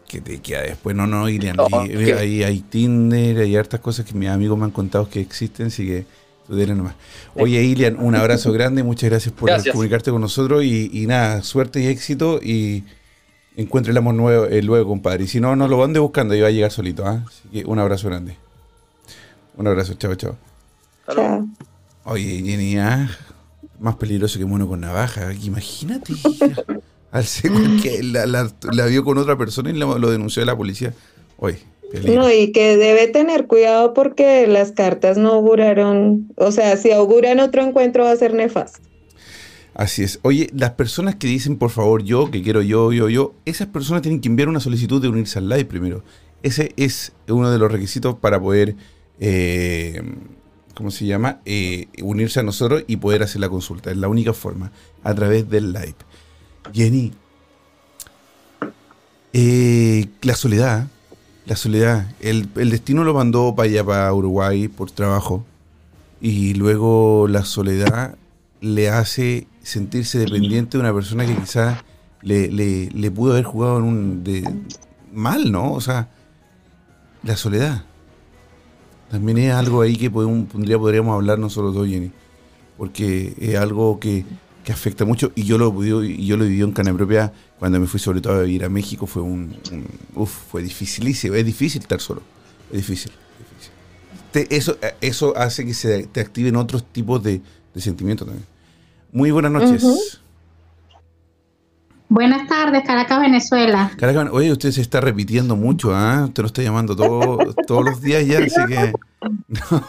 [0.08, 0.96] que te queda después.
[0.96, 4.66] No, no, Ilian, No, que- hay, hay Tinder, hay hartas cosas que mis amigos me
[4.66, 6.06] han contado que existen, así que
[6.46, 6.94] tú dile nomás.
[7.34, 9.74] Oye, Ilian, un abrazo grande, muchas gracias por Gracias.
[9.74, 12.84] comunicarte con nosotros y, y nada, suerte y éxito y
[13.58, 15.24] encuentre el amor nuevo, eh, luego, compadre.
[15.24, 17.24] Y si no, no lo ande buscando y va a llegar solito, ¿ah?
[17.28, 18.38] Así que un abrazo grande.
[19.58, 20.36] Un abrazo, chao, chao.
[21.14, 21.48] Chao.
[22.04, 23.10] Oye, Jenny, ah,
[23.80, 25.34] más peligroso que mono con navaja.
[25.34, 26.14] Imagínate.
[26.14, 26.64] hija.
[27.12, 30.46] Al seco que la, la- la vio con otra persona y lo, lo denunció a
[30.46, 30.94] la policía.
[31.38, 32.24] Oye, peligro.
[32.24, 37.40] No, y que debe tener cuidado porque las cartas no auguraron, o sea, si auguran
[37.40, 38.80] otro encuentro va a ser nefasto.
[39.74, 40.20] Así es.
[40.24, 44.02] Oye, las personas que dicen, por favor, yo, que quiero yo, yo, yo, esas personas
[44.02, 46.04] tienen que enviar una solicitud de unirse al live primero.
[46.44, 48.76] Ese es uno de los requisitos para poder,
[49.20, 50.02] eh,
[50.76, 51.40] ¿cómo se llama?
[51.46, 53.92] Eh, unirse a nosotros y poder hacer la consulta.
[53.92, 54.72] Es la única forma,
[55.04, 55.96] a través del live.
[56.74, 57.14] Jenny,
[59.34, 60.88] eh, la soledad,
[61.46, 65.46] la soledad, el, destino lo mandó para allá, para Uruguay, por trabajo.
[66.22, 68.16] Y luego la soledad
[68.62, 71.84] le hace sentirse dependiente de una persona que quizás
[72.22, 74.68] le, pudo haber jugado en un
[75.14, 75.74] mal, ¿no?
[75.74, 76.10] O sea,
[77.24, 77.84] la soledad.
[79.10, 82.12] También es algo ahí que podemos, podríamos hablar nosotros dos, Jenny.
[82.78, 84.26] Porque es algo que,
[84.64, 85.72] que afecta mucho y yo lo
[86.04, 88.70] y yo lo viví en carne propia cuando me fui sobre todo a vivir a
[88.70, 89.08] México.
[89.08, 89.56] Fue un,
[90.16, 91.36] un- fue dificilísimo.
[91.36, 92.22] Es difícil estar solo.
[92.72, 93.12] Es difícil.
[94.32, 97.42] Te- eso, eso hace que se te activen otros tipos de,
[97.74, 98.46] de sentimientos también.
[99.14, 100.20] Muy buenas noches.
[102.08, 103.92] Buenas tardes, Caracas, Venezuela.
[103.98, 106.26] Caracas, oye, usted se está repitiendo mucho, ¿ah?
[106.26, 107.38] Usted lo está llamando todo-
[107.68, 108.94] todos los días ya, así que.
[109.48, 109.82] No,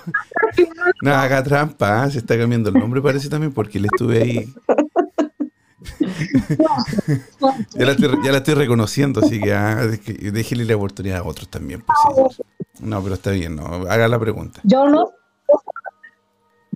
[1.02, 2.10] no haga trampa, ¿ah?
[2.10, 4.54] Se está cambiando el nombre, parece también, porque le estuve ahí.
[7.74, 11.18] ya, la estoy, ya la estoy reconociendo, así que, ah, es que déjele la oportunidad
[11.18, 11.82] a otros también.
[11.82, 12.42] Pues, sí.
[12.80, 13.64] No, pero está bien, no.
[13.90, 14.60] Haga la pregunta.
[14.64, 15.10] Yo no.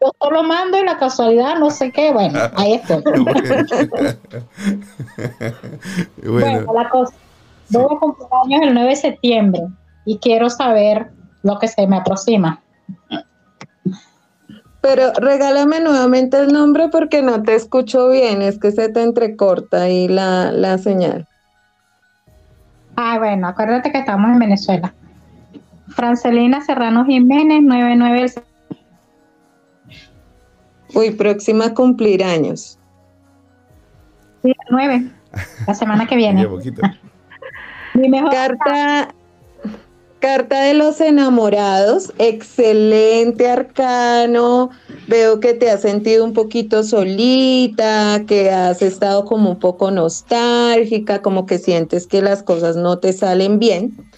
[0.00, 2.12] Yo solo mando y la casualidad, no sé qué.
[2.12, 3.02] Bueno, ahí estoy.
[6.22, 7.14] bueno, Bueno, la cosa.
[7.70, 9.62] Voy a cumplir años el 9 de septiembre
[10.04, 11.10] y quiero saber
[11.42, 12.60] lo que se me aproxima.
[14.80, 19.82] Pero regálame nuevamente el nombre porque no te escucho bien, es que se te entrecorta
[19.82, 21.28] ahí la, la señal.
[22.96, 24.94] Ah, bueno, acuérdate que estamos en Venezuela.
[25.88, 28.30] Francelina Serrano Jiménez, 99 del
[30.94, 32.78] Uy, próxima a cumplir años.
[34.42, 35.10] Sí, 9,
[35.66, 36.46] la semana que viene.
[37.94, 39.14] Mi mejor Carta,
[40.20, 44.70] carta de los enamorados, excelente arcano.
[45.08, 51.22] Veo que te has sentido un poquito solita, que has estado como un poco nostálgica,
[51.22, 54.09] como que sientes que las cosas no te salen bien.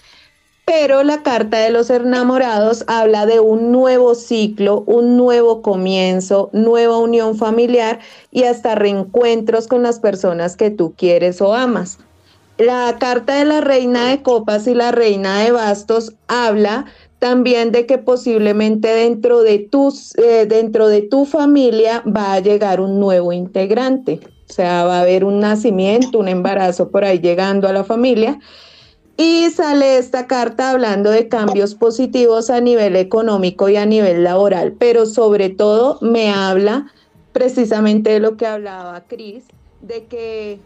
[0.65, 6.97] Pero la carta de los enamorados habla de un nuevo ciclo, un nuevo comienzo, nueva
[6.97, 7.99] unión familiar
[8.31, 11.99] y hasta reencuentros con las personas que tú quieres o amas.
[12.57, 16.85] La carta de la reina de copas y la reina de bastos habla
[17.19, 22.79] también de que posiblemente dentro de, tus, eh, dentro de tu familia va a llegar
[22.79, 24.19] un nuevo integrante.
[24.49, 28.39] O sea, va a haber un nacimiento, un embarazo por ahí llegando a la familia.
[29.15, 34.73] Y sale esta carta hablando de cambios positivos a nivel económico y a nivel laboral,
[34.73, 36.91] pero sobre todo me habla
[37.31, 39.45] precisamente de lo que hablaba Cris,
[39.81, 40.59] de que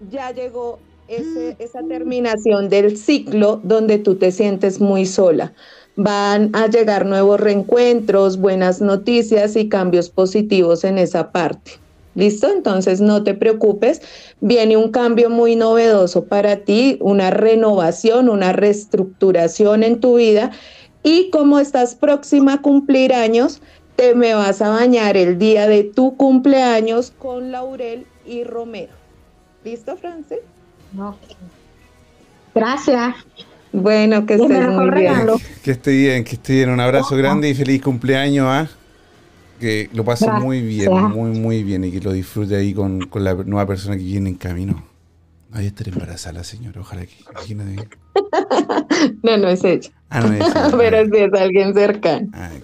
[0.00, 5.52] ya llegó ese- esa terminación del ciclo donde tú te sientes muy sola.
[5.94, 11.81] Van a llegar nuevos reencuentros, buenas noticias y cambios positivos en esa parte.
[12.14, 12.50] ¿Listo?
[12.50, 14.02] Entonces no te preocupes,
[14.40, 20.50] viene un cambio muy novedoso para ti, una renovación, una reestructuración en tu vida
[21.02, 23.60] y como estás próxima a cumplir años,
[23.96, 28.92] te me vas a bañar el día de tu cumpleaños con laurel y Romero.
[29.64, 30.38] ¿Listo, Francis?
[30.92, 31.16] No.
[32.54, 33.14] Gracias.
[33.72, 35.26] Bueno, que estés muy bien.
[35.62, 36.70] Que esté bien, que esté bien.
[36.70, 38.68] Un abrazo grande y feliz cumpleaños, ¿ah?
[39.62, 40.42] Que lo pase Gracias.
[40.44, 43.96] muy bien, muy, muy bien y que lo disfrute ahí con, con la nueva persona
[43.96, 44.84] que viene en camino.
[45.52, 47.14] Ay, estar embarazada la señora, ojalá que.
[47.30, 47.88] Imagínate.
[49.22, 49.90] No, no es ella.
[50.10, 50.72] Ah, no es ella.
[50.76, 52.28] Pero sí es alguien cercano.
[52.32, 52.62] Ay.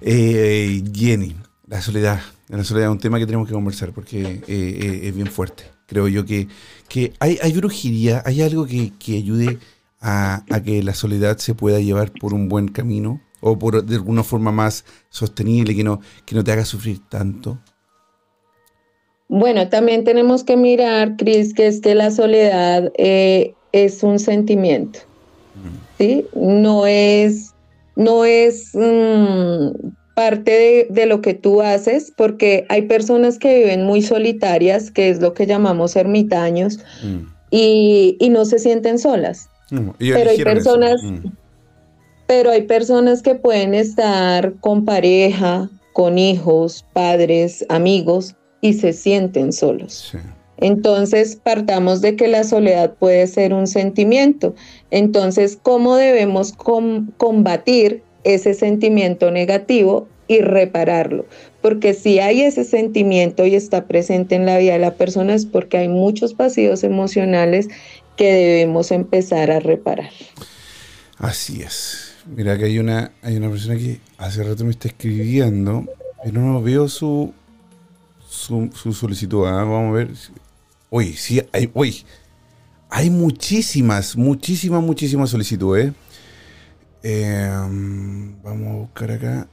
[0.00, 1.36] Eh, Jenny,
[1.68, 2.20] la soledad.
[2.48, 5.64] La soledad es un tema que tenemos que conversar porque eh, eh, es bien fuerte.
[5.86, 6.48] Creo yo que,
[6.88, 9.58] que hay, hay brujería, hay algo que, que ayude
[10.00, 13.96] a, a que la soledad se pueda llevar por un buen camino o por de
[13.96, 17.58] alguna forma más sostenible, que no, que no te haga sufrir tanto.
[19.28, 25.00] Bueno, también tenemos que mirar, Cris, que es que la soledad eh, es un sentimiento,
[25.98, 26.24] ¿sí?
[26.34, 27.52] No es,
[27.96, 33.84] no es mm, parte de, de lo que tú haces, porque hay personas que viven
[33.84, 37.26] muy solitarias, que es lo que llamamos ermitaños, Mm.
[37.50, 39.48] y, y no se sienten solas.
[39.70, 40.78] Mm, Pero hay eso.
[42.36, 49.52] Pero hay personas que pueden estar con pareja, con hijos, padres, amigos, y se sienten
[49.52, 50.08] solos.
[50.10, 50.18] Sí.
[50.56, 54.56] Entonces, partamos de que la soledad puede ser un sentimiento.
[54.90, 61.26] Entonces, ¿cómo debemos com- combatir ese sentimiento negativo y repararlo?
[61.62, 65.46] Porque si hay ese sentimiento y está presente en la vida de la persona es
[65.46, 67.68] porque hay muchos vacíos emocionales
[68.16, 70.10] que debemos empezar a reparar.
[71.18, 72.13] Así es.
[72.26, 75.84] Mira que hay una, hay una persona que hace rato me está escribiendo,
[76.22, 77.34] pero no veo su,
[78.28, 79.46] su, solicitud.
[79.46, 80.10] ah, Vamos a ver.
[80.90, 82.04] Uy, sí, hay, uy,
[82.88, 85.92] hay muchísimas, muchísimas, muchísimas solicitudes.
[87.02, 87.48] Eh,
[88.42, 89.48] vamos a buscar acá.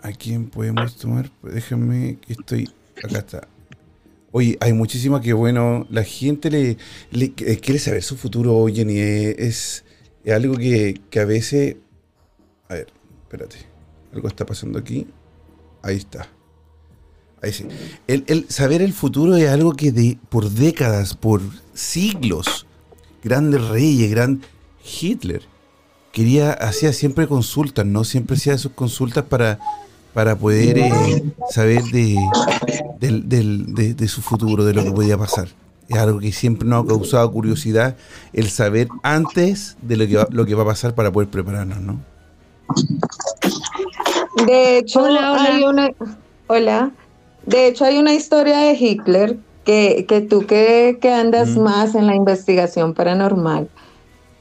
[0.00, 1.30] ¿A quién podemos tomar?
[1.42, 2.70] Déjenme que estoy.
[3.04, 3.48] Acá está.
[4.30, 8.98] Oye, hay muchísimas que, bueno, la gente le, quiere saber su futuro, Jenny.
[8.98, 9.84] Es,
[10.30, 11.76] es algo que, que a veces.
[12.68, 12.88] A ver,
[13.22, 13.56] espérate.
[14.12, 15.06] Algo está pasando aquí.
[15.82, 16.28] Ahí está.
[17.42, 17.66] Ahí sí.
[18.06, 21.40] El, el saber el futuro es algo que de, por décadas, por
[21.72, 22.66] siglos,
[23.22, 24.42] grandes reyes, gran
[25.00, 25.42] Hitler,
[26.12, 28.02] quería, hacía siempre consultas, ¿no?
[28.02, 29.60] Siempre hacía sus consultas para,
[30.14, 32.16] para poder eh, saber de,
[32.98, 35.48] del- del- de, de su futuro, de lo que podía pasar.
[35.88, 37.96] Es algo que siempre nos ha causado curiosidad,
[38.34, 41.80] el saber antes de lo que va, lo que va a pasar para poder prepararnos,
[41.80, 41.98] ¿no?
[44.46, 45.42] De hecho, Hola, hola.
[45.44, 45.90] hay una.
[46.46, 46.90] Hola.
[47.46, 51.62] De hecho, hay una historia de Hitler que, que tú que, que andas Ujú.
[51.62, 53.68] más en la investigación paranormal.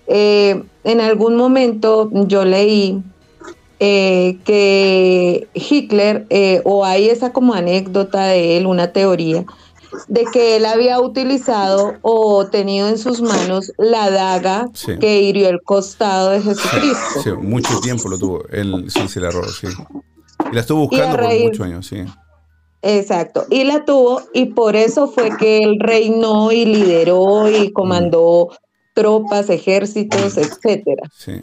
[0.07, 3.01] eh, en algún momento yo leí
[3.79, 9.45] eh, que Hitler, eh, o hay esa como anécdota de él, una teoría,
[10.08, 14.97] de que él había utilizado o tenido en sus manos la daga Sí.
[15.00, 17.21] que hirió el costado de Jesucristo.
[17.23, 19.67] Sí, mucho tiempo lo tuvo, él sí la robó, sí.
[20.52, 22.06] Y la estuvo buscando por muchos años, sí.
[22.82, 28.50] Exacto, y la tuvo y por eso fue que él reinó y lideró y comandó
[28.93, 31.04] tropas, ejércitos, etcétera.
[31.15, 31.41] sí.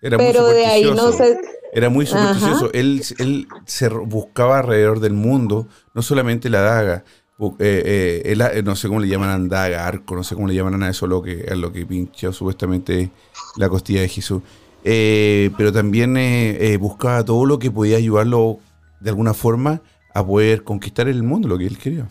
[0.00, 1.38] Era muy Pero de ahí no se
[1.72, 2.70] Era muy supersticioso.
[2.74, 7.04] Él, él se buscaba alrededor del mundo, no solamente la daga,
[7.38, 10.82] eh, eh, eh, no sé cómo le llaman daga, arco, no sé cómo le llaman
[10.82, 13.10] a eso, lo que, a lo que pinchó supuestamente
[13.56, 14.42] la costilla de Jesús.
[14.84, 18.58] Eh, pero también eh, eh, buscaba todo lo que podía ayudarlo
[19.00, 19.80] de alguna forma
[20.12, 22.06] a poder conquistar el mundo, lo que él quería.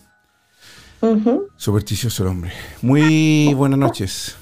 [1.57, 2.51] Supersticioso el hombre.
[2.81, 4.37] Muy buenas noches.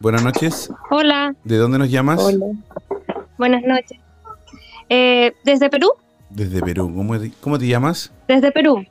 [0.00, 0.70] Buenas noches.
[0.90, 2.20] Hola, ¿De dónde nos llamas?
[2.20, 2.46] Hola.
[3.38, 3.98] buenas noches.
[4.88, 5.92] Eh, ¿Desde Perú?
[6.34, 6.92] Desde Perú.
[6.94, 8.10] ¿Cómo, te- cómo te llamas?
[8.28, 8.84] Desde Perú.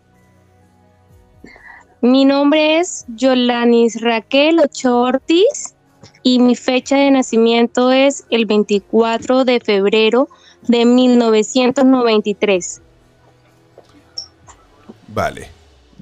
[2.02, 5.76] Mi nombre es Yolanis Raquel Ochoa Ortiz
[6.24, 10.28] y mi fecha de nacimiento es el 24 de febrero
[10.68, 12.82] de 1993.
[15.10, 15.50] Vale.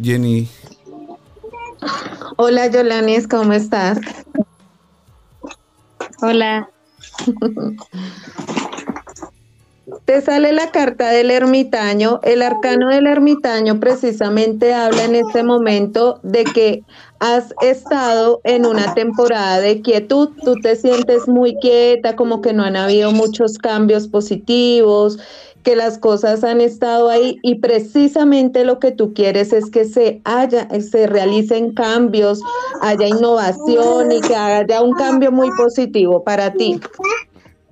[0.02, 0.47] Jenny,
[2.38, 3.99] Hola Yolanis, ¿cómo estás?
[6.22, 6.70] Hola.
[10.10, 12.20] Te sale la carta del ermitaño.
[12.24, 16.84] El arcano del ermitaño precisamente habla en este momento de que
[17.20, 20.30] has estado en una temporada de quietud.
[20.43, 25.20] Tú te sientes muy quieta, como que no han habido muchos cambios positivos,
[25.62, 30.22] que las cosas han estado ahí y precisamente lo que tú quieres es que se
[30.24, 32.41] haya, se realicen cambios,
[32.82, 36.80] haya innovación y que haya un cambio muy positivo para ti.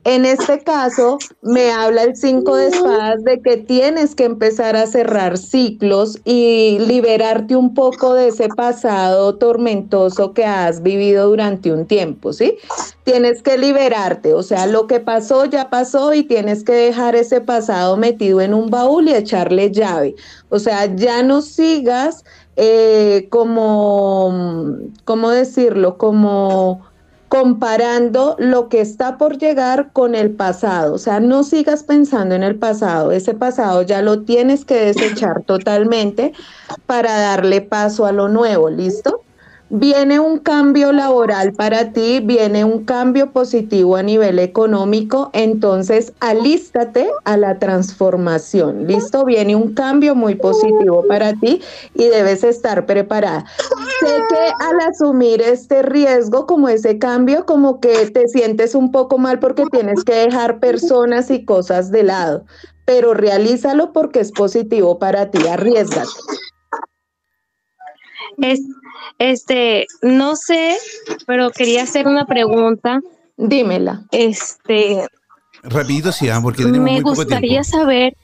[0.08, 4.88] En este caso, me habla el 5 de espadas de que tienes que empezar a
[4.88, 11.86] cerrar ciclos y liberarte un poco de ese pasado tormentoso que has vivido durante un
[11.86, 12.58] tiempo, ¿sí?
[13.04, 17.42] Tienes que liberarte, o sea, lo que pasó ya pasó y tienes que dejar ese
[17.42, 20.16] pasado metido en un baúl y echarle llave.
[20.48, 22.24] O sea, ya no sigas
[22.56, 25.98] eh, como, ¿cómo decirlo?
[25.98, 26.87] Como
[27.30, 30.94] comparando lo que está por llegar con el pasado.
[30.94, 33.12] O sea, no sigas pensando en el pasado.
[33.12, 36.34] Ese pasado ya lo tienes que desechar totalmente
[36.86, 38.70] para darle paso a lo nuevo.
[38.70, 39.27] ¿Listo?
[39.70, 47.10] Viene un cambio laboral para ti, viene un cambio positivo a nivel económico, entonces alístate
[47.26, 48.88] a la transformación.
[48.88, 49.26] ¿Listo?
[49.26, 51.62] Viene un cambio muy positivo para ti
[51.94, 53.44] y debes estar preparada.
[54.00, 59.18] Sé que al asumir este riesgo, como ese cambio, como que te sientes un poco
[59.18, 62.46] mal porque tienes que dejar personas y cosas de lado,
[62.86, 66.08] pero realízalo porque es positivo para ti, arriesgate.
[68.38, 68.62] Es,
[69.20, 70.78] este, no sé,
[71.26, 73.02] pero quería hacer una pregunta.
[73.38, 74.04] Dímela.
[74.12, 75.08] Este,
[75.64, 77.70] Rapidito, sí, ah, porque tenemos me muy poco gustaría tiempo.
[77.70, 78.18] saber.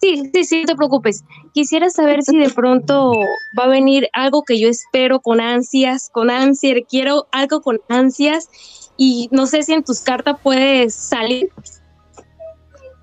[0.00, 1.24] Sí, sí, sí, no te preocupes.
[1.54, 3.12] Quisiera saber si de pronto
[3.58, 8.48] va a venir algo que yo espero con ansias, con ansia, quiero algo con ansias
[8.96, 11.50] y no sé si en tus cartas puedes salir.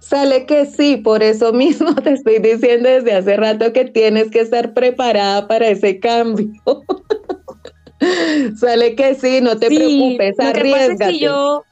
[0.03, 4.41] Sale que sí, por eso mismo te estoy diciendo desde hace rato que tienes que
[4.41, 6.51] estar preparada para ese cambio.
[8.57, 11.63] Sale que sí, no te Sí, preocupes, lo que pasa es que yo,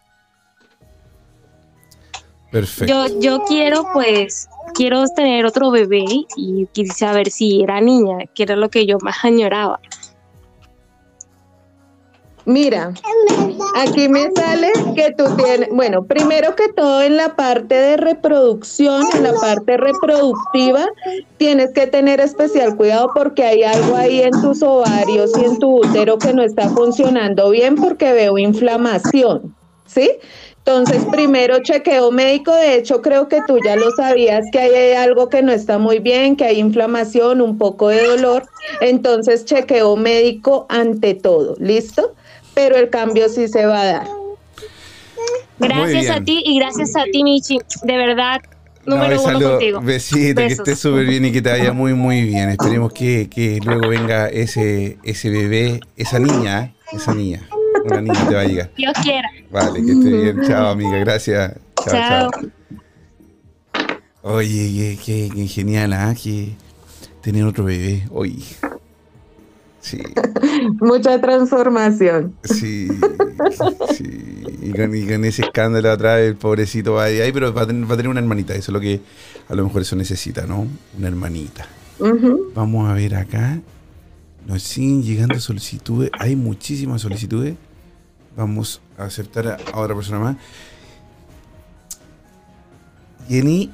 [2.51, 3.07] Perfecto.
[3.07, 6.05] yo, yo quiero pues, quiero tener otro bebé
[6.38, 9.82] y quise saber si era niña, que era lo que yo más añoraba.
[12.46, 12.92] Mira,
[13.76, 19.04] aquí me sale que tú tienes, bueno, primero que todo en la parte de reproducción,
[19.16, 20.88] en la parte reproductiva,
[21.38, 25.82] tienes que tener especial cuidado porque hay algo ahí en tus ovarios y en tu
[25.82, 30.10] útero que no está funcionando bien porque veo inflamación, ¿sí?
[30.58, 35.28] Entonces, primero chequeo médico, de hecho creo que tú ya lo sabías que hay algo
[35.28, 38.44] que no está muy bien, que hay inflamación, un poco de dolor,
[38.80, 42.14] entonces chequeo médico ante todo, ¿listo?
[42.54, 44.08] Pero el cambio sí se va a dar.
[45.60, 47.60] Gracias a ti y gracias a ti, Michi.
[47.84, 48.41] De verdad,
[48.86, 49.82] No, número uno saludo, contigo.
[49.82, 50.60] Besito, que Besos.
[50.60, 52.49] estés súper bien y que te vaya muy, muy bien.
[52.49, 56.74] Esperemos que, que luego venga ese, ese bebé, esa niña, ¿eh?
[56.93, 57.47] esa niña.
[57.84, 58.72] Una niña te va a llegar.
[58.76, 59.30] Dios quiera.
[59.52, 60.41] Vale, que esté bien.
[60.47, 60.97] Chao, amiga.
[60.99, 61.54] Gracias.
[61.84, 62.32] Chao, chao.
[62.32, 62.41] Chao.
[64.24, 66.14] Oye, qué, qué- qué genial, ¿ah?
[66.22, 66.54] Que
[67.22, 68.04] tener otro bebé.
[68.12, 68.43] Oye.
[69.82, 69.99] Sí,
[70.79, 72.36] Mucha transformación.
[72.43, 72.88] sí,
[73.95, 74.43] sí.
[74.61, 77.89] Y con, y con ese escándalo atrás, el pobrecito va ahí, pero va a, tener,
[77.89, 78.53] va a tener una hermanita.
[78.53, 79.01] Eso es lo que
[79.49, 80.67] a lo mejor eso necesita, ¿no?
[80.97, 81.67] Una hermanita.
[82.53, 83.59] Vamos a ver acá.
[84.47, 86.11] Nos siguen llegando solicitudes.
[86.19, 87.55] Hay muchísimas solicitudes.
[88.38, 90.38] Vamos a aceptar a, a otra persona más.
[93.27, 93.71] Jenny,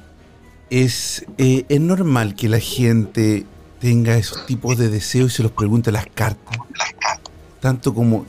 [0.70, 3.44] es, eh, es normal que la gente
[3.80, 6.58] tenga esos tipos de deseos y se los pregunte las cartas.
[7.60, 8.26] Tanto como,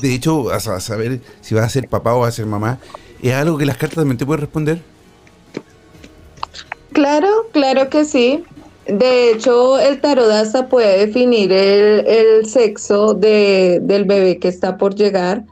[0.00, 2.46] de hecho, a, sa- a saber si vas a ser papá o vas a ser
[2.46, 2.78] mamá,
[3.22, 4.80] es algo que las cartas también te pueden responder.
[6.92, 8.44] Claro, claro que sí.
[8.86, 14.76] De hecho, el tarot hasta puede definir el, el sexo de, del bebé que está
[14.76, 15.44] por llegar.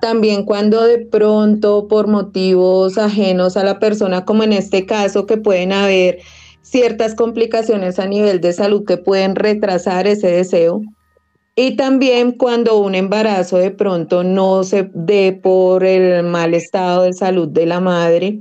[0.00, 5.38] También cuando de pronto, por motivos ajenos a la persona, como en este caso, que
[5.38, 6.18] pueden haber
[6.64, 10.80] ciertas complicaciones a nivel de salud que pueden retrasar ese deseo.
[11.54, 17.12] Y también cuando un embarazo de pronto no se dé por el mal estado de
[17.12, 18.40] salud de la madre,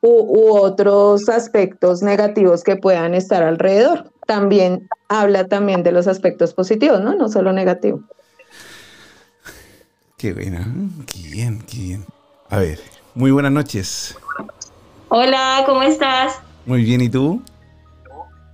[0.00, 4.10] u, u otros aspectos negativos que puedan estar alrededor.
[4.26, 7.14] También habla también de los aspectos positivos, ¿no?
[7.14, 8.00] No solo negativos.
[10.16, 11.04] Qué buena, ¿eh?
[11.06, 12.06] qué bien, qué bien.
[12.48, 12.78] A ver,
[13.14, 14.16] muy buenas noches.
[15.08, 16.40] Hola, ¿cómo estás?
[16.66, 17.42] Muy bien, ¿y tú?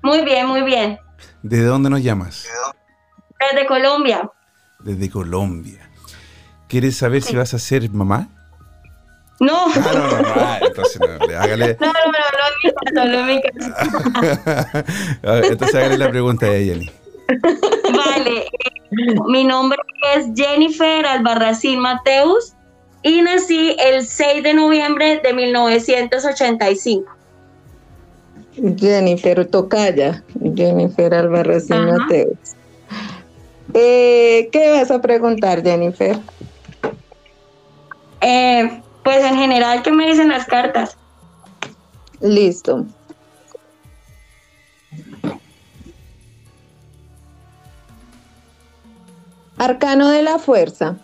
[0.02, 0.98] Muy bien, muy bien.
[1.42, 2.46] ¿De dónde nos llamas?
[3.52, 4.30] Desde Colombia.
[4.80, 5.90] Desde Colombia.
[6.68, 8.28] ¿Quieres saber si vas a ser mamá?
[9.38, 11.76] No, Ah, no, no, no, ah, entonces no, le- hágale.
[11.78, 14.84] no, no, no, no, en mi caso, no en mi caso.
[15.28, 16.90] A ver, entonces hágale la pregunta a Jenny.
[17.94, 19.78] Vale, eh, mi nombre
[20.14, 22.54] es Jennifer Albarracín Mateus
[23.02, 27.12] y nací el 6 de noviembre de 1985.
[28.78, 31.98] Jennifer Tocaya, Jennifer Albarracín Ajá.
[31.98, 32.38] Mateos.
[33.74, 36.18] Eh, ¿Qué vas a preguntar, Jennifer?
[38.22, 40.96] Eh, pues general, ¿qué me dicen las cartas?
[42.20, 42.86] Listo.
[49.58, 50.96] Arcano de la fuerza.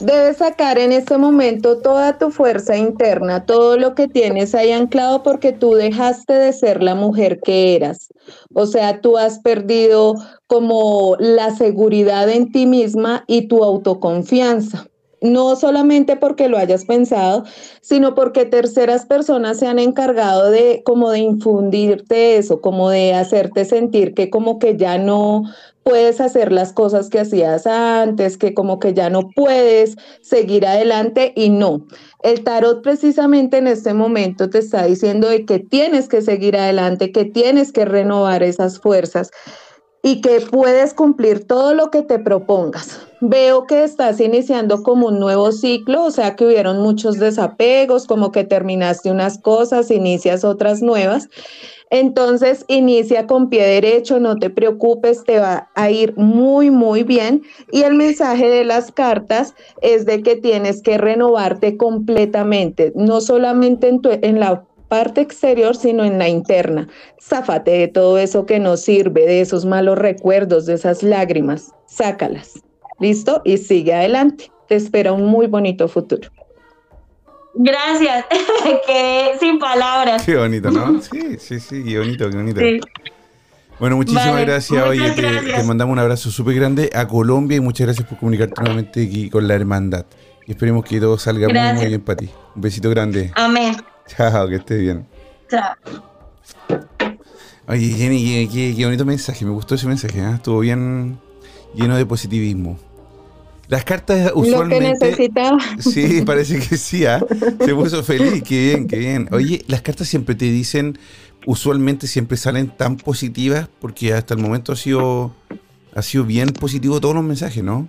[0.00, 5.22] Debes sacar en este momento toda tu fuerza interna, todo lo que tienes ahí anclado
[5.22, 8.08] porque tú dejaste de ser la mujer que eras.
[8.54, 10.14] O sea, tú has perdido
[10.46, 14.86] como la seguridad en ti misma y tu autoconfianza
[15.20, 17.44] no solamente porque lo hayas pensado,
[17.80, 23.64] sino porque terceras personas se han encargado de como de infundirte eso, como de hacerte
[23.64, 25.44] sentir que como que ya no
[25.82, 31.32] puedes hacer las cosas que hacías antes, que como que ya no puedes seguir adelante
[31.36, 31.86] y no.
[32.22, 37.12] El tarot precisamente en este momento te está diciendo de que tienes que seguir adelante,
[37.12, 39.30] que tienes que renovar esas fuerzas
[40.02, 43.09] y que puedes cumplir todo lo que te propongas.
[43.22, 48.32] Veo que estás iniciando como un nuevo ciclo, o sea que hubieron muchos desapegos, como
[48.32, 51.28] que terminaste unas cosas, inicias otras nuevas.
[51.90, 57.42] Entonces, inicia con pie derecho, no te preocupes, te va a ir muy, muy bien.
[57.72, 63.88] Y el mensaje de las cartas es de que tienes que renovarte completamente, no solamente
[63.88, 66.88] en, en la parte exterior, sino en la interna.
[67.20, 71.74] Záfate de todo eso que no sirve, de esos malos recuerdos, de esas lágrimas.
[71.86, 72.69] Sácalas.
[73.00, 73.42] ¿Listo?
[73.44, 74.52] Y sigue adelante.
[74.68, 76.30] Te espera un muy bonito futuro.
[77.54, 78.26] Gracias.
[78.86, 80.22] que sin palabras.
[80.24, 81.00] Qué bonito, ¿no?
[81.10, 82.60] Sí, sí, sí, qué bonito, qué bonito.
[83.78, 84.86] Bueno, muchísimas gracias.
[84.86, 89.02] Oye, te, mandamos un abrazo súper grande a Colombia y muchas gracias por comunicarte nuevamente
[89.02, 90.04] aquí con la hermandad.
[90.46, 92.28] Y esperemos que todo salga muy, muy bien para ti.
[92.54, 93.32] Un besito grande.
[93.34, 93.74] Amén.
[94.06, 95.06] Chao, que estés bien.
[95.48, 95.74] Chao.
[97.66, 99.44] Oye, Jenny, qué, bonito mensaje.
[99.44, 100.18] Me gustó ese mensaje.
[100.18, 100.32] ¿eh?
[100.34, 101.18] Estuvo bien
[101.74, 102.78] lleno de positivismo.
[103.70, 104.84] Las cartas usualmente.
[104.84, 105.58] Lo que necesitaba.
[105.78, 107.06] Sí, parece que sí.
[107.06, 107.24] ¿ah?
[107.64, 108.42] Se puso feliz.
[108.42, 109.28] Qué bien, qué bien.
[109.30, 110.98] Oye, las cartas siempre te dicen,
[111.46, 115.32] usualmente siempre salen tan positivas porque hasta el momento ha sido,
[115.94, 117.88] ha sido bien positivo todos los mensajes, ¿no?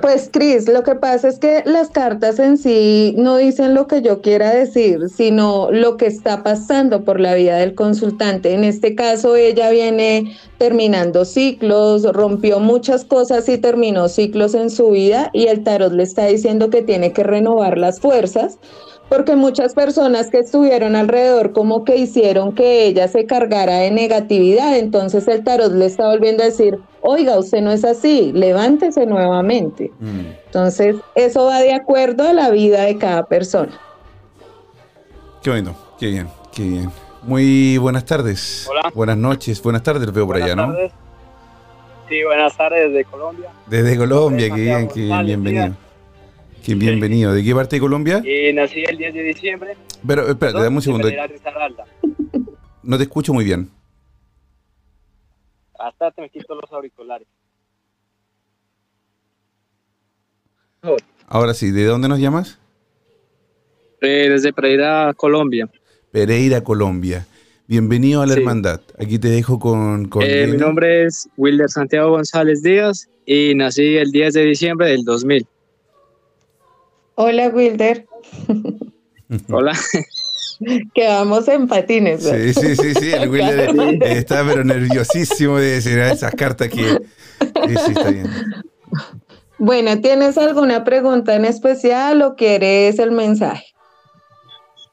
[0.00, 4.02] Pues Cris, lo que pasa es que las cartas en sí no dicen lo que
[4.02, 8.52] yo quiera decir, sino lo que está pasando por la vida del consultante.
[8.52, 14.90] En este caso, ella viene terminando ciclos, rompió muchas cosas y terminó ciclos en su
[14.90, 18.58] vida y el tarot le está diciendo que tiene que renovar las fuerzas
[19.08, 24.76] porque muchas personas que estuvieron alrededor como que hicieron que ella se cargara de negatividad,
[24.76, 29.92] entonces el tarot le está volviendo a decir, oiga, usted no es así, levántese nuevamente.
[30.00, 30.20] Mm.
[30.46, 33.78] Entonces, eso va de acuerdo a la vida de cada persona.
[35.42, 36.90] Qué bueno, qué bien, qué bien.
[37.22, 38.66] Muy buenas tardes.
[38.68, 38.92] Hola.
[38.94, 40.74] Buenas noches, buenas tardes, lo veo por allá, ¿no?
[42.08, 43.50] Sí, buenas tardes desde Colombia.
[43.66, 45.76] Desde Colombia, qué bien, qué bien, bienvenido.
[46.64, 47.32] Qué bienvenido.
[47.32, 48.22] ¿De qué parte de Colombia?
[48.24, 49.76] Y nací el 10 de diciembre.
[50.04, 51.08] Pero, espérate, dame un segundo.
[52.82, 53.70] No te escucho muy bien.
[55.78, 57.28] Hasta te me quito los auriculares.
[61.26, 62.58] Ahora sí, ¿de dónde nos llamas?
[64.00, 65.68] Eh, desde Pereira, Colombia.
[66.12, 67.26] Pereira, Colombia.
[67.66, 68.80] Bienvenido a la hermandad.
[68.98, 70.08] Aquí te dejo con...
[70.22, 75.04] Eh, mi nombre es Wilder Santiago González Díaz y nací el 10 de diciembre del
[75.04, 75.46] 2000.
[77.16, 78.06] Hola, Wilder.
[79.50, 79.72] Hola.
[80.94, 82.22] Quedamos en patines.
[82.22, 83.12] Sí, sí, sí, sí.
[83.12, 86.82] El Wilder está pero nerviosísimo de decir esas cartas que...
[86.82, 88.30] Sí, sí, está bien.
[89.58, 93.64] Bueno, ¿tienes alguna pregunta en especial o quieres el mensaje?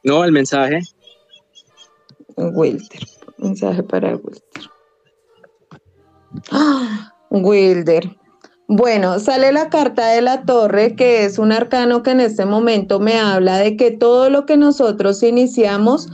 [0.02, 0.80] No, el mensaje.
[2.36, 3.00] Wilder.
[3.38, 4.70] Mensaje para Wilder.
[6.50, 8.16] Ah, Wilder.
[8.66, 12.98] Bueno, sale la carta de la torre, que es un arcano que en este momento
[12.98, 16.08] me habla de que todo lo que nosotros iniciamos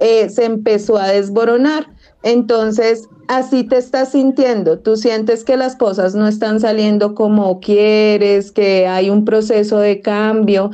[0.00, 1.86] eh, se empezó a desboronar.
[2.22, 4.78] Entonces, así te estás sintiendo.
[4.78, 10.02] Tú sientes que las cosas no están saliendo como quieres, que hay un proceso de
[10.02, 10.70] cambio,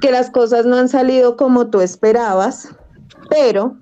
[0.00, 2.68] que las cosas no han salido como tú esperabas,
[3.28, 3.76] pero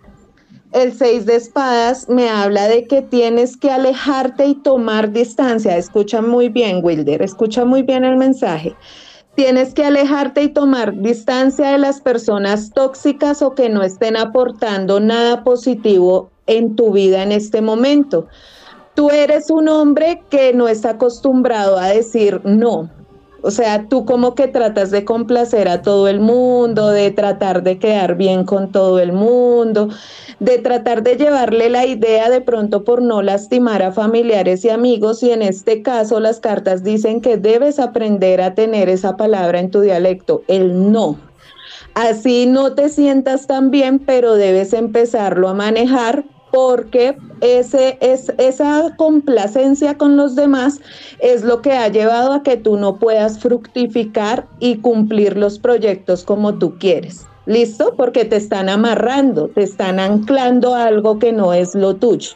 [0.72, 5.76] el seis de espadas me habla de que tienes que alejarte y tomar distancia.
[5.76, 8.76] Escucha muy bien, Wilder, escucha muy bien el mensaje.
[9.34, 14.98] Tienes que alejarte y tomar distancia de las personas tóxicas o que no estén aportando
[14.98, 18.26] nada positivo en tu vida en este momento.
[18.94, 22.90] Tú eres un hombre que no está acostumbrado a decir no.
[23.48, 27.78] O sea, tú como que tratas de complacer a todo el mundo, de tratar de
[27.78, 29.88] quedar bien con todo el mundo,
[30.38, 35.22] de tratar de llevarle la idea de pronto por no lastimar a familiares y amigos
[35.22, 39.70] y en este caso las cartas dicen que debes aprender a tener esa palabra en
[39.70, 41.18] tu dialecto, el no.
[41.94, 46.22] Así no te sientas tan bien, pero debes empezarlo a manejar
[46.52, 50.80] porque ese, es, esa complacencia con los demás
[51.18, 56.24] es lo que ha llevado a que tú no puedas fructificar y cumplir los proyectos
[56.24, 57.26] como tú quieres.
[57.46, 57.94] ¿Listo?
[57.96, 62.32] Porque te están amarrando, te están anclando a algo que no es lo tuyo.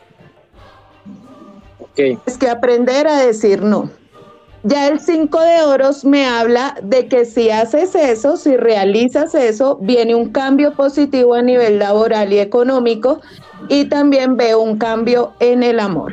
[1.96, 3.90] Es que aprender a decir no.
[4.64, 9.76] Ya el 5 de oros me habla de que si haces eso, si realizas eso,
[9.80, 13.20] viene un cambio positivo a nivel laboral y económico
[13.68, 16.12] y también veo un cambio en el amor.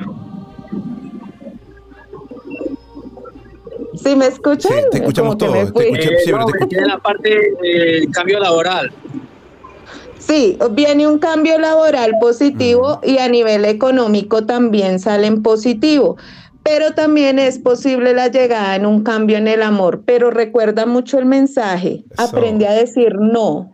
[4.03, 4.71] ¿Sí me escuchan?
[4.71, 5.51] Sí, te escuchamos todo.
[5.51, 8.91] Te escuché, sí, no, te tiene la parte del cambio laboral.
[10.17, 16.17] Sí, viene un cambio laboral positivo y a nivel económico también salen positivo
[16.70, 20.03] pero también es posible la llegada en un cambio en el amor.
[20.05, 23.74] Pero recuerda mucho el mensaje, aprende a decir no.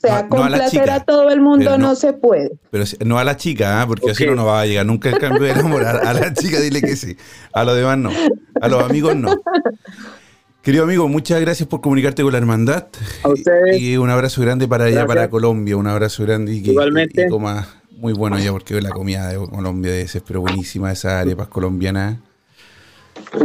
[0.00, 2.52] sea, complacer a, todo el mundo no, se puede.
[2.70, 3.88] Pero no a la chica, ¿ah?
[3.88, 5.84] porque así no nos va a llegar nunca el cambio de amor.
[5.84, 7.16] A, la chica dile que sí,
[7.52, 8.10] a los demás no,
[8.60, 9.34] a los amigos no.
[10.62, 12.86] Querido amigo, muchas gracias por comunicarte con la hermandad.
[13.24, 13.80] A ustedes.
[13.80, 15.76] Y un abrazo grande para allá, para Colombia.
[15.76, 17.26] Un abrazo grande y que, Igualmente.
[18.02, 22.20] Muy bueno ya porque la comida de Colombia es pero buenísima esa arepas colombiana.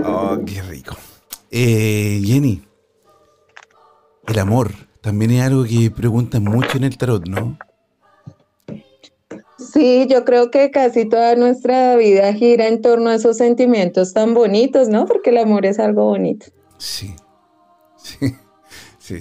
[0.04, 0.98] Oh, qué rico.
[1.52, 2.64] Eh, Jenny,
[4.26, 7.60] el amor también es algo que preguntan mucho en el tarot, ¿no?
[9.60, 14.34] Sí, yo creo que casi toda nuestra vida gira en torno a esos sentimientos tan
[14.34, 15.06] bonitos, ¿no?
[15.06, 16.48] Porque el amor es algo bonito.
[16.80, 17.14] Sí,
[17.96, 18.36] sí,
[18.98, 19.20] sí.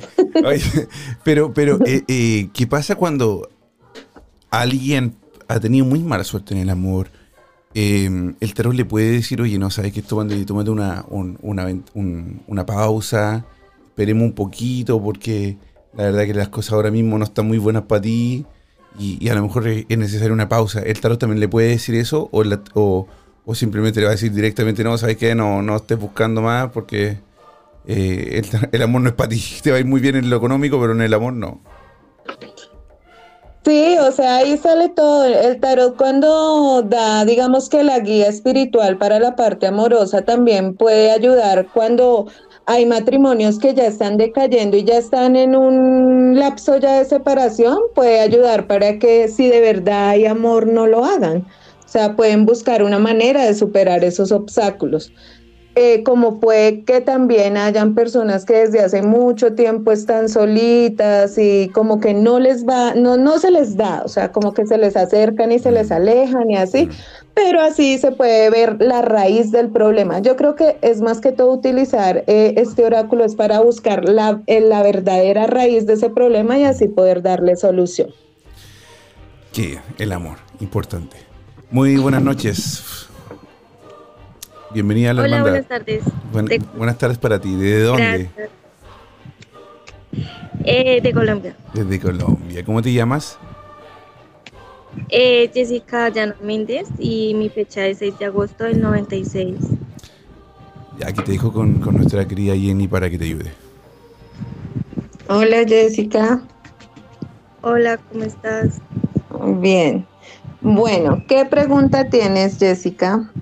[1.25, 3.51] pero, pero, eh, eh, ¿qué pasa cuando
[4.51, 5.15] alguien
[5.49, 7.09] ha tenido muy mala suerte en el amor,
[7.75, 11.67] em, el tarot le puede decir, oye, no, sabes que tómate una, una,
[12.47, 13.45] una pausa,
[13.89, 15.57] esperemos un poquito porque
[15.97, 18.45] la verdad que las cosas ahora mismo no están muy buenas para ti
[18.99, 20.81] y, a lo mejor es necesaria una pausa.
[20.81, 23.07] ¿El tarot también le puede decir eso o,
[23.45, 26.71] o, simplemente le va a decir directamente, no, sabes qué, no, no estés buscando más
[26.71, 27.19] porque
[27.87, 30.29] eh, el, el amor no es para ti, te va a ir muy bien en
[30.29, 31.61] lo económico, pero en el amor no?
[33.67, 35.25] Sí, o sea, ahí sale todo.
[35.25, 41.11] El tarot cuando da, digamos que la guía espiritual para la parte amorosa también puede
[41.11, 42.29] ayudar cuando
[42.67, 47.79] hay matrimonios que ya están decayendo y ya están en un lapso ya de separación,
[47.95, 51.39] puede ayudar para que si de verdad hay amor no lo hagan.
[51.85, 55.13] O sea, pueden buscar una manera de superar esos obstáculos.
[55.79, 61.69] Eh, como puede que también hayan personas que desde hace mucho tiempo están solitas y
[61.75, 64.79] como que no les va, no, no se les da, o sea, como que se
[64.79, 66.89] les acercan y se les alejan y así,
[67.35, 70.21] pero así se puede ver la raíz del problema.
[70.21, 74.41] Yo creo que es más que todo utilizar eh, este oráculo es para buscar la,
[74.47, 78.09] eh, la verdadera raíz de ese problema y así poder darle solución.
[79.53, 81.19] Que el amor, importante.
[81.71, 83.06] Muy buenas noches.
[84.77, 86.03] Bienvenida a la Hola, buenas tardes.
[86.77, 87.57] Buenas tardes para ti.
[87.57, 88.29] ¿De dónde?
[90.65, 91.57] Eh, de Colombia.
[91.73, 92.63] Desde Colombia.
[92.63, 93.39] ¿Cómo te llamas?
[95.09, 99.57] Eh, Jessica Llano Méndez y mi fecha es 6 de agosto del 96.
[100.99, 103.53] Ya, aquí te dejo con, con nuestra querida Jenny para que te ayude.
[105.29, 106.43] Hola Jessica.
[107.63, 108.83] Hola, ¿cómo estás?
[109.59, 110.07] Bien.
[110.61, 113.33] Bueno, ¿qué pregunta tienes, Jessica?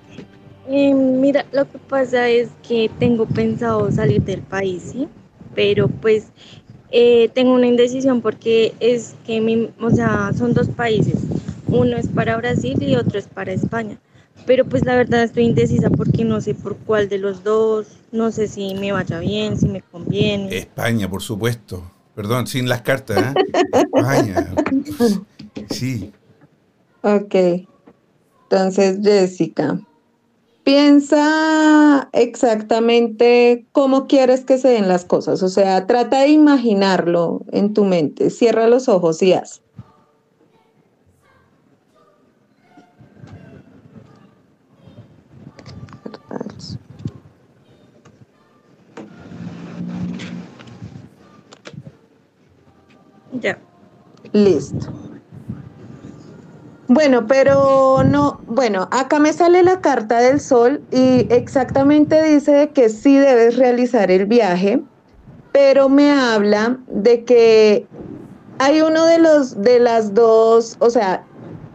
[0.68, 5.08] Eh, mira, lo que pasa es que tengo pensado salir del país, ¿sí?
[5.54, 6.28] Pero pues
[6.90, 11.16] eh, tengo una indecisión porque es que, mi, o sea, son dos países.
[11.66, 13.98] Uno es para Brasil y otro es para España.
[14.46, 18.30] Pero pues la verdad estoy indecisa porque no sé por cuál de los dos, no
[18.30, 20.56] sé si me vaya bien, si me conviene.
[20.56, 21.82] España, por supuesto.
[22.14, 23.40] Perdón, sin las cartas, ¿eh?
[23.72, 24.54] España.
[25.68, 26.12] Sí.
[27.02, 27.34] Ok.
[28.44, 29.80] Entonces, Jessica,
[30.64, 37.74] Piensa exactamente cómo quieres que se den las cosas, o sea, trata de imaginarlo en
[37.74, 39.60] tu mente, cierra los ojos y haz.
[53.40, 53.58] Ya.
[54.32, 55.03] Listo.
[56.88, 62.90] Bueno, pero no, Bueno, acá me sale la carta del sol y exactamente dice que
[62.90, 64.82] sí debes realizar el viaje,
[65.52, 67.86] pero me habla de que
[68.58, 71.24] hay uno de los de las dos, o sea,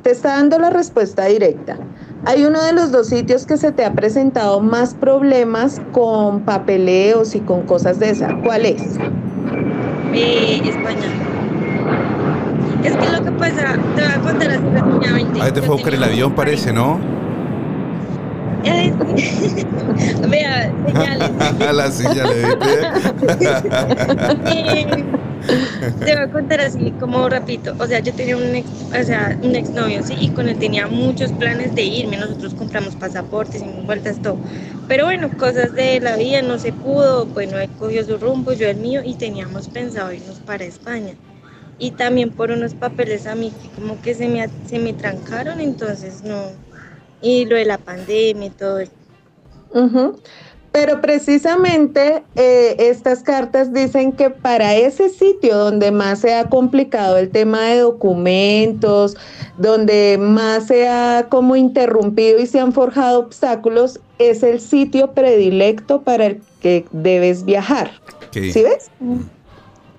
[0.04, 1.78] te está dando la respuesta directa.
[2.26, 7.34] Hay uno de los dos sitios que se te ha presentado más problemas con papeleos
[7.34, 8.36] y con cosas de esa.
[8.44, 8.82] ¿Cuál es?
[10.66, 11.29] España.
[12.84, 15.42] Es que lo que pasa, te voy a contar así rápidamente.
[15.42, 17.00] Ahí te fue a buscar el avión, parece, ¿no?
[20.30, 21.32] Vea, señales.
[21.74, 22.80] la señal, ¿viste?
[25.42, 25.56] Eh,
[26.00, 27.74] Te voy a contar así como rapidito.
[27.80, 30.88] O sea, yo tenía un ex, o sea, un exnovio, sí, y con él tenía
[30.88, 32.18] muchos planes de irme.
[32.18, 34.38] Nosotros compramos pasaportes y vueltas, todo.
[34.88, 37.26] Pero bueno, cosas de la vida no se pudo.
[37.26, 41.14] Bueno, él cogió su rumbo, yo el mío, y teníamos pensado irnos para España.
[41.80, 45.62] Y también por unos papeles a mí que como que se me, se me trancaron,
[45.62, 46.52] entonces no.
[47.22, 48.92] Y lo de la pandemia y todo eso.
[49.74, 50.20] Ujú.
[50.72, 57.18] Pero precisamente eh, estas cartas dicen que para ese sitio donde más se ha complicado
[57.18, 59.18] el tema de documentos,
[59.58, 66.04] donde más se ha como interrumpido y se han forjado obstáculos, es el sitio predilecto
[66.04, 67.92] para el que debes viajar.
[68.32, 68.92] ¿Sí ves?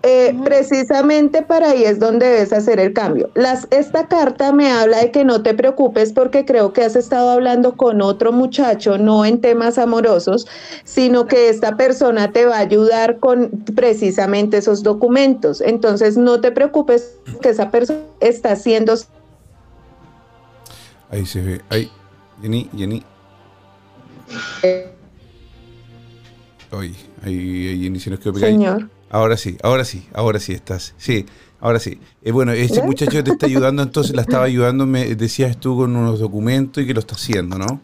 [0.03, 3.31] Eh, precisamente para ahí es donde debes hacer el cambio.
[3.35, 7.29] Las, esta carta me habla de que no te preocupes porque creo que has estado
[7.31, 10.47] hablando con otro muchacho, no en temas amorosos,
[10.85, 15.61] sino que esta persona te va a ayudar con precisamente esos documentos.
[15.61, 18.95] Entonces no te preocupes que esa persona está haciendo
[21.11, 21.61] Ahí se ve.
[21.69, 21.91] Ahí.
[22.41, 23.03] Jenny, Jenny.
[26.71, 28.39] Oye, ahí, ahí Jenny se nos quedó.
[28.39, 28.89] Señor.
[29.11, 30.95] Ahora sí, ahora sí, ahora sí estás.
[30.97, 31.27] Sí,
[31.61, 32.01] ahora sí.
[32.23, 32.85] Eh, bueno, ¿Ya?
[32.85, 36.87] muchacho te está ayudando, entonces la estaba ayudando, me decías tú, con unos documentos y
[36.87, 37.81] que lo está haciendo, ¿no?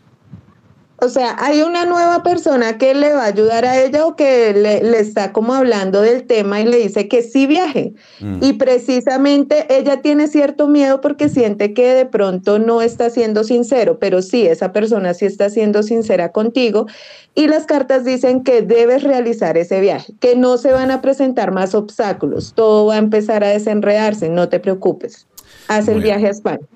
[0.99, 4.55] O sea, hay una nueva persona que le va a ayudar a ella o que
[4.55, 7.93] le, le está como hablando del tema y le dice que sí viaje.
[8.21, 8.43] Mm.
[8.43, 13.99] Y precisamente ella tiene cierto miedo porque siente que de pronto no está siendo sincero,
[13.99, 16.87] pero sí, esa persona sí está siendo sincera contigo.
[17.35, 21.53] Y las cartas dicen que debes realizar ese viaje, que no se van a presentar
[21.53, 25.27] más obstáculos, todo va a empezar a desenredarse, no te preocupes.
[25.69, 26.05] Haz el bien.
[26.05, 26.67] viaje a España.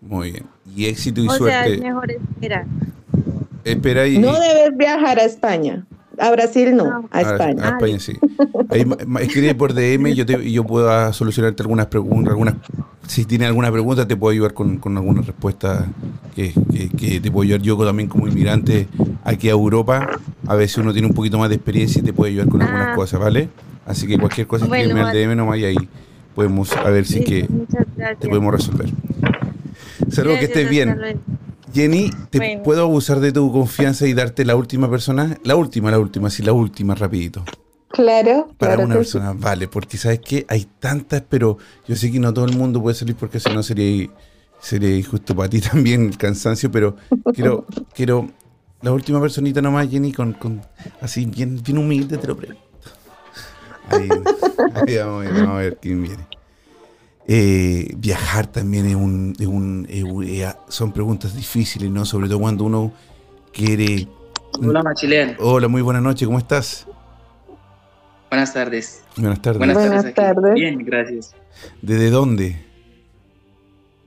[0.00, 0.46] Muy bien.
[0.74, 1.82] Y éxito y O sea, es suerte.
[1.82, 2.66] mejor esperar.
[3.70, 4.18] Espera ahí.
[4.18, 5.84] No debes viajar a España.
[6.20, 7.64] A Brasil no, a A- España.
[7.64, 8.12] A, España, sí.
[8.70, 8.84] Ahí,
[9.20, 12.32] escribe por DM y yo, te, yo puedo solucionarte algunas preguntas.
[12.32, 12.54] Algunas,
[13.06, 15.86] si tienes alguna pregunta, te puedo ayudar con, con alguna respuesta
[16.34, 18.88] que, que- que te puedo ayudar yo también como inmigrante
[19.22, 20.18] aquí a Europa.
[20.48, 22.88] A veces uno tiene un poquito más de experiencia y te puede ayudar con algunas
[22.88, 22.94] Ah.
[22.96, 23.48] cosas, ¿vale?
[23.86, 25.14] Así que cualquier cosa, Bueno, escríbeme al.
[25.16, 25.76] DM nomás y ahí
[26.34, 27.48] podemos a ver si que
[28.18, 28.88] te podemos resolver.
[30.10, 30.98] Saludos, que estés bien.
[31.72, 32.62] Jenny, ¿te Bueno.
[32.62, 35.38] puedo abusar de tu confianza y darte la última persona?
[35.44, 37.44] La última, la última, sí, la última, rapidito.
[37.88, 39.18] Claro, Para claro una que sí.
[39.18, 42.82] persona, vale, porque sabes que hay tantas, pero yo sé que no todo el mundo
[42.82, 44.08] puede salir porque si no sería,
[44.60, 46.96] sería injusto para ti también el cansancio, pero
[47.32, 48.30] quiero, quiero
[48.82, 50.60] la última personita nomás, Jenny, con, con
[51.00, 52.62] así bien, bien humilde te lo pregunto.
[53.82, 54.28] Ahí,
[54.70, 56.28] ahí vamos, a ver, vamos a ver quién viene.
[57.30, 62.06] Eh, viajar también es un, es un- es un- eh, son preguntas difíciles, ¿no?
[62.06, 62.90] Sobre todo cuando uno
[63.52, 64.08] quiere.
[64.62, 65.36] Hola, Machilén.
[65.38, 66.86] Hola, muy buenas noches, ¿cómo estás?
[68.30, 69.04] Buenas tardes.
[69.16, 69.58] Buenas tardes.
[69.58, 70.54] Buenas, tardes.
[70.54, 71.34] Bien, gracias.
[71.82, 72.64] ¿Desde dónde?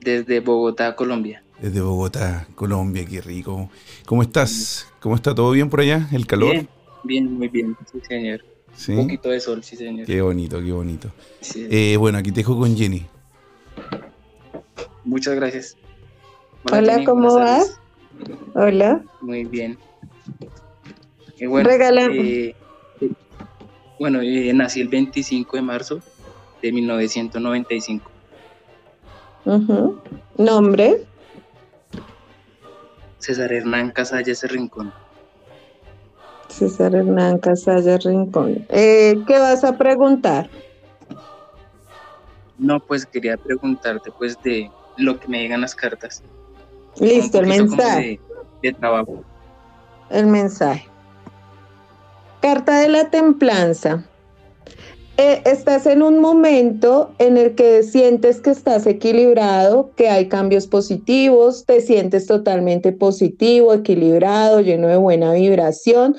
[0.00, 1.44] Desde Bogotá, Colombia.
[1.60, 3.70] Desde Bogotá, Colombia, qué rico.
[4.04, 4.88] ¿Cómo estás?
[4.98, 6.08] ¿Cómo está todo bien por allá?
[6.10, 6.52] ¿El calor?
[6.54, 6.68] Bien,
[7.04, 7.76] bien, muy bien.
[7.92, 8.40] Sí, señor.
[8.74, 8.92] Sí.
[8.92, 10.06] Un poquito de sol, sí, señor.
[10.06, 11.12] Qué bonito, qué bonito.
[11.40, 11.68] Sí.
[11.70, 13.06] Eh, bueno, aquí te dejo con Jenny.
[15.04, 15.76] Muchas gracias.
[16.70, 17.78] Hola, ¿cómo vas?
[18.54, 19.02] Hola.
[19.20, 19.78] Muy bien.
[21.36, 22.54] Y bueno, Regala- eh,
[23.98, 26.00] bueno eh, nací el 25 de marzo
[26.60, 28.10] de 1995.
[29.44, 30.00] Ujú.
[30.38, 31.04] Nombre.
[33.18, 34.92] César Hernán Casallas Rincón.
[36.48, 38.66] César Hernán Casalla Rincón.
[38.68, 40.50] Eh, ¿Qué vas a preguntar?
[42.62, 46.22] No, pues quería preguntarte pues de lo que me digan las cartas.
[46.98, 48.20] Listo, el mensaje.
[48.62, 49.24] De, de trabajo.
[50.10, 50.88] El mensaje.
[52.40, 54.04] Carta de la templanza.
[55.18, 60.66] Eh, estás en un momento en el que sientes que estás equilibrado, que hay cambios
[60.66, 66.16] positivos, te sientes totalmente positivo, equilibrado, lleno de buena vibración.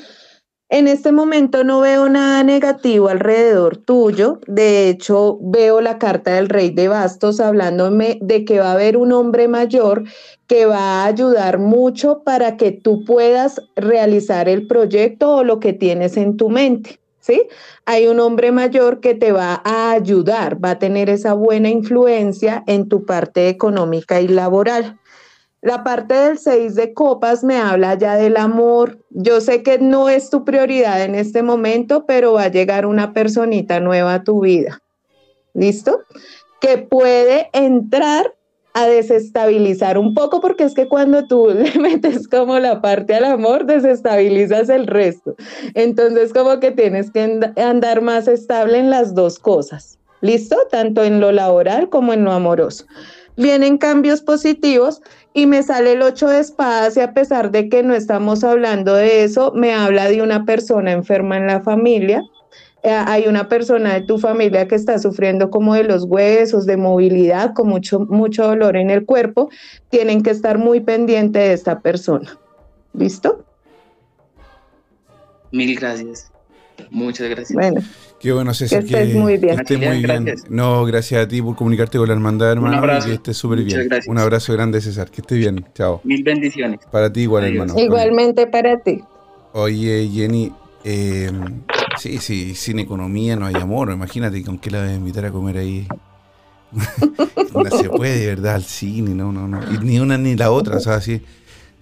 [0.73, 4.39] En este momento no veo nada negativo alrededor tuyo.
[4.47, 8.97] De hecho, veo la carta del rey de bastos hablándome de que va a haber
[8.97, 10.03] un hombre mayor
[10.47, 15.73] que va a ayudar mucho para que tú puedas realizar el proyecto o lo que
[15.73, 16.99] tienes en tu mente.
[17.19, 17.43] ¿Sí?
[17.85, 22.63] Hay un hombre mayor que te va a ayudar, va a tener esa buena influencia
[22.65, 24.99] en tu parte económica y laboral.
[25.63, 28.99] La parte del 6 de copas me habla ya del amor.
[29.11, 33.13] Yo sé que no es tu prioridad en este momento, pero va a llegar una
[33.13, 34.81] personita nueva a tu vida.
[35.53, 36.01] ¿Listo?
[36.59, 38.35] Que puede entrar
[38.73, 43.23] a desestabilizar un poco, porque es que cuando tú le metes como la parte al
[43.23, 45.37] amor, desestabilizas el resto.
[45.75, 49.97] Entonces, como que tienes que andar más estable en las dos cosas.
[50.19, 50.57] ¿Listo?
[50.69, 52.85] Tanto en lo laboral como en lo amoroso.
[53.35, 55.01] Vienen cambios positivos
[55.33, 58.93] y me sale el 8 de espadas y a pesar de que no estamos hablando
[58.93, 62.21] de eso, me habla de una persona enferma en la familia.
[62.83, 66.77] Eh, hay una persona de tu familia que está sufriendo como de los huesos, de
[66.77, 69.49] movilidad, con mucho, mucho dolor en el cuerpo.
[69.89, 72.37] Tienen que estar muy pendientes de esta persona.
[72.93, 73.43] ¿Listo?
[75.51, 76.32] Mil gracias.
[76.89, 77.53] Muchas gracias.
[77.53, 77.81] Bueno.
[78.19, 78.85] Qué bueno, César.
[78.85, 79.59] Que estés muy bien.
[79.59, 80.35] estés muy bien.
[80.49, 82.73] No, gracias a ti por comunicarte con la hermandad, hermano.
[82.73, 83.07] Un abrazo.
[83.07, 83.87] Que estés súper bien.
[83.87, 84.07] Gracias.
[84.07, 85.09] Un abrazo grande, César.
[85.11, 85.65] Que estés bien.
[85.73, 86.01] Chao.
[86.03, 86.79] Mil bendiciones.
[86.91, 87.61] Para ti igual, Adiós.
[87.61, 87.79] hermano.
[87.79, 89.03] Igualmente para ti.
[89.53, 90.51] Oye, Jenny,
[90.83, 91.31] eh,
[91.97, 93.91] sí, sí, sin economía no hay amor.
[93.91, 95.87] Imagínate con qué la vas a invitar a comer ahí.
[97.53, 98.55] no se puede, ¿verdad?
[98.55, 99.59] Al cine, no, no, no.
[99.71, 101.21] Y ni una ni la otra, o sea, así.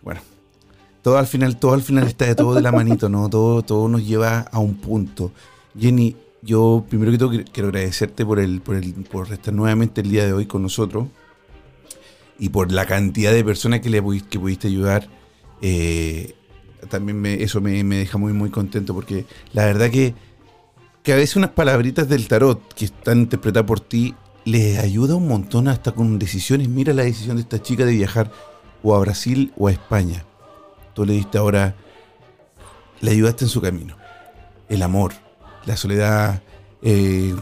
[0.02, 0.22] Bueno,
[1.02, 3.30] todo al final, todo al final está de todo de la manito, ¿no?
[3.30, 5.32] Todo, todo nos lleva a un punto.
[5.80, 10.10] Jenny, yo primero que todo quiero- agradecerte por el, por el, por estar nuevamente el
[10.12, 11.08] día de hoy con nosotros
[12.39, 15.08] y por la cantidad de personas que le que pudiste ayudar.
[15.62, 16.34] Eh,
[16.89, 20.14] también me- eso me, me deja muy muy contento porque la verdad que,
[21.04, 25.28] que a veces unas palabritas del tarot que están interpretadas por ti les ayuda un
[25.28, 26.68] montón hasta con decisiones.
[26.68, 28.32] Mira la decisión de esta chica de viajar
[28.82, 30.26] o a Brasil o a España.
[30.94, 31.76] Tú le diste ahora,
[33.00, 33.96] le ayudaste en su camino.
[34.70, 35.14] El amor,
[35.66, 36.42] la soledad,
[36.82, 37.36] eh,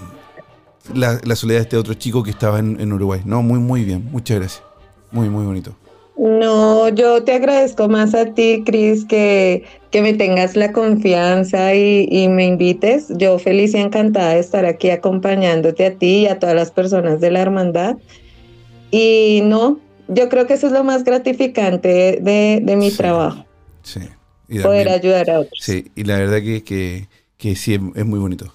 [0.93, 3.21] la, la soledad de este otro chico que estaba en, en Uruguay.
[3.25, 4.09] No, muy muy bien.
[4.11, 4.63] Muchas gracias.
[5.11, 5.75] Muy muy bonito.
[6.17, 12.09] No, yo te agradezco más a ti, Cris, que, que me tengas la confianza y,
[12.11, 13.07] y me invites.
[13.15, 17.21] Yo feliz y encantada de estar aquí acompañándote a ti y a todas las personas
[17.21, 17.95] de la hermandad.
[18.91, 19.79] Y no,
[20.09, 22.97] yo creo que eso es lo más gratificante de, de mi Sí.
[22.97, 23.45] trabajo,
[23.83, 24.01] Sí.
[24.47, 25.59] Y poder ayudar a otros.
[25.61, 27.07] Sí, y la verdad que, que,
[27.37, 28.51] que sí, es, es muy bonito.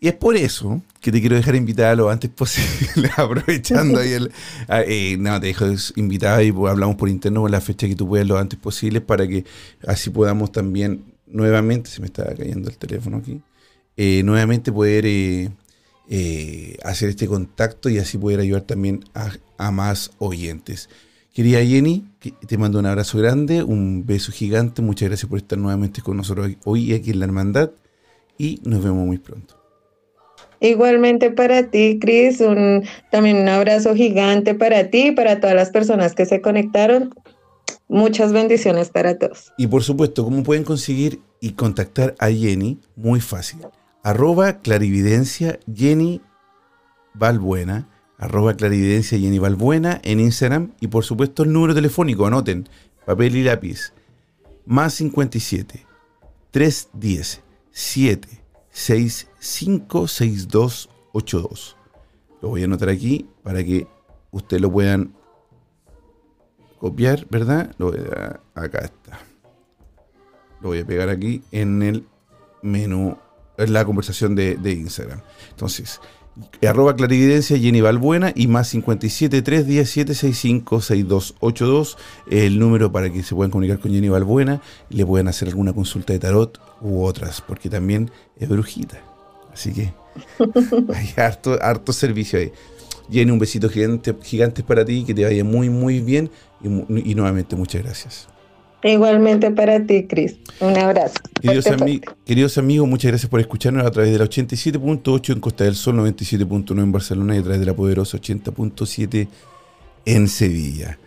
[0.00, 4.32] Y es por eso que te quiero dejar invitada lo antes posible, aprovechando ahí el...
[4.68, 5.66] ah, eh, no, te dejo
[5.96, 9.00] invitada y pues, hablamos por interno con la fecha que tú puedas lo antes posible
[9.00, 9.44] para que
[9.86, 13.40] así podamos también nuevamente, se me está cayendo el teléfono aquí,
[13.96, 15.50] eh, nuevamente poder eh,
[16.08, 20.88] eh, hacer este contacto y así poder ayudar también a, a más oyentes.
[21.32, 22.04] Querida Jenny,
[22.46, 26.46] te mando un abrazo grande, un beso gigante, muchas gracias por estar nuevamente con nosotros
[26.46, 27.70] hoy- hoy aquí en la Hermandad
[28.38, 29.56] y nos vemos muy pronto.
[30.60, 35.70] Igualmente para ti, Cris, un, también un abrazo gigante para ti y para todas las
[35.70, 37.12] personas que se conectaron.
[37.88, 39.52] Muchas bendiciones para todos.
[39.58, 42.78] Y por supuesto, ¿cómo pueden conseguir y contactar a Jenny?
[42.96, 43.60] Muy fácil.
[44.04, 46.20] Arroba clarividencia Jenny
[47.14, 47.88] Valbuena.
[48.18, 50.72] Arroba clarividencia Jenny Valbuena en Instagram.
[50.80, 52.68] Y por supuesto el número telefónico, anoten,
[53.04, 53.92] papel y lápiz.
[54.66, 55.84] Más 57
[56.50, 58.28] 310 7
[58.70, 61.76] 65 6282.
[62.40, 63.86] Lo voy a anotar aquí para que
[64.30, 65.14] ustedes lo puedan
[66.78, 67.74] copiar, ¿verdad?
[68.54, 69.18] A- acá está.
[70.60, 72.06] Lo voy a pegar aquí en el
[72.62, 73.16] menú,
[73.58, 75.20] en la conversación de, de Instagram.
[75.50, 76.00] Entonces,
[76.66, 81.98] arroba clarividencia Jenny Valbuena y más 57 317 65 6282
[82.30, 85.72] el número para que se puedan comunicar con Jenny Valbuena y le puedan hacer alguna
[85.72, 89.00] consulta de tarot u otras, porque también es brujita.
[89.52, 89.94] Así que
[90.94, 92.52] hay harto, harto servicio ahí.
[93.10, 96.30] Jenny, un besito gigante, gigante para ti, que te vaya muy, muy bien
[96.60, 98.33] y nuevamente muchas gracias.
[98.84, 100.36] Igualmente para ti, Cris.
[100.60, 101.14] Un abrazo.
[101.40, 102.22] Queridos, Fuerte, ami- fuerte.
[102.26, 105.96] queridos amigos, muchas gracias por escucharnos a través de la 87.8 en Costa del Sol,
[105.96, 109.26] 97.9 en Barcelona y a través de la poderosa 80.7
[110.04, 110.98] en Sevilla.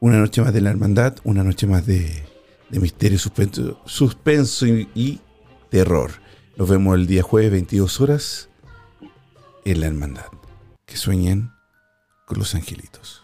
[0.00, 2.22] Una noche más de la hermandad, una noche más de,
[2.70, 5.20] de misterio, suspenso, suspenso y, y
[5.70, 6.12] terror.
[6.56, 8.48] Nos vemos el día jueves, 22 horas,
[9.64, 10.26] en la hermandad.
[10.86, 11.50] Que sueñen
[12.26, 13.23] con los angelitos.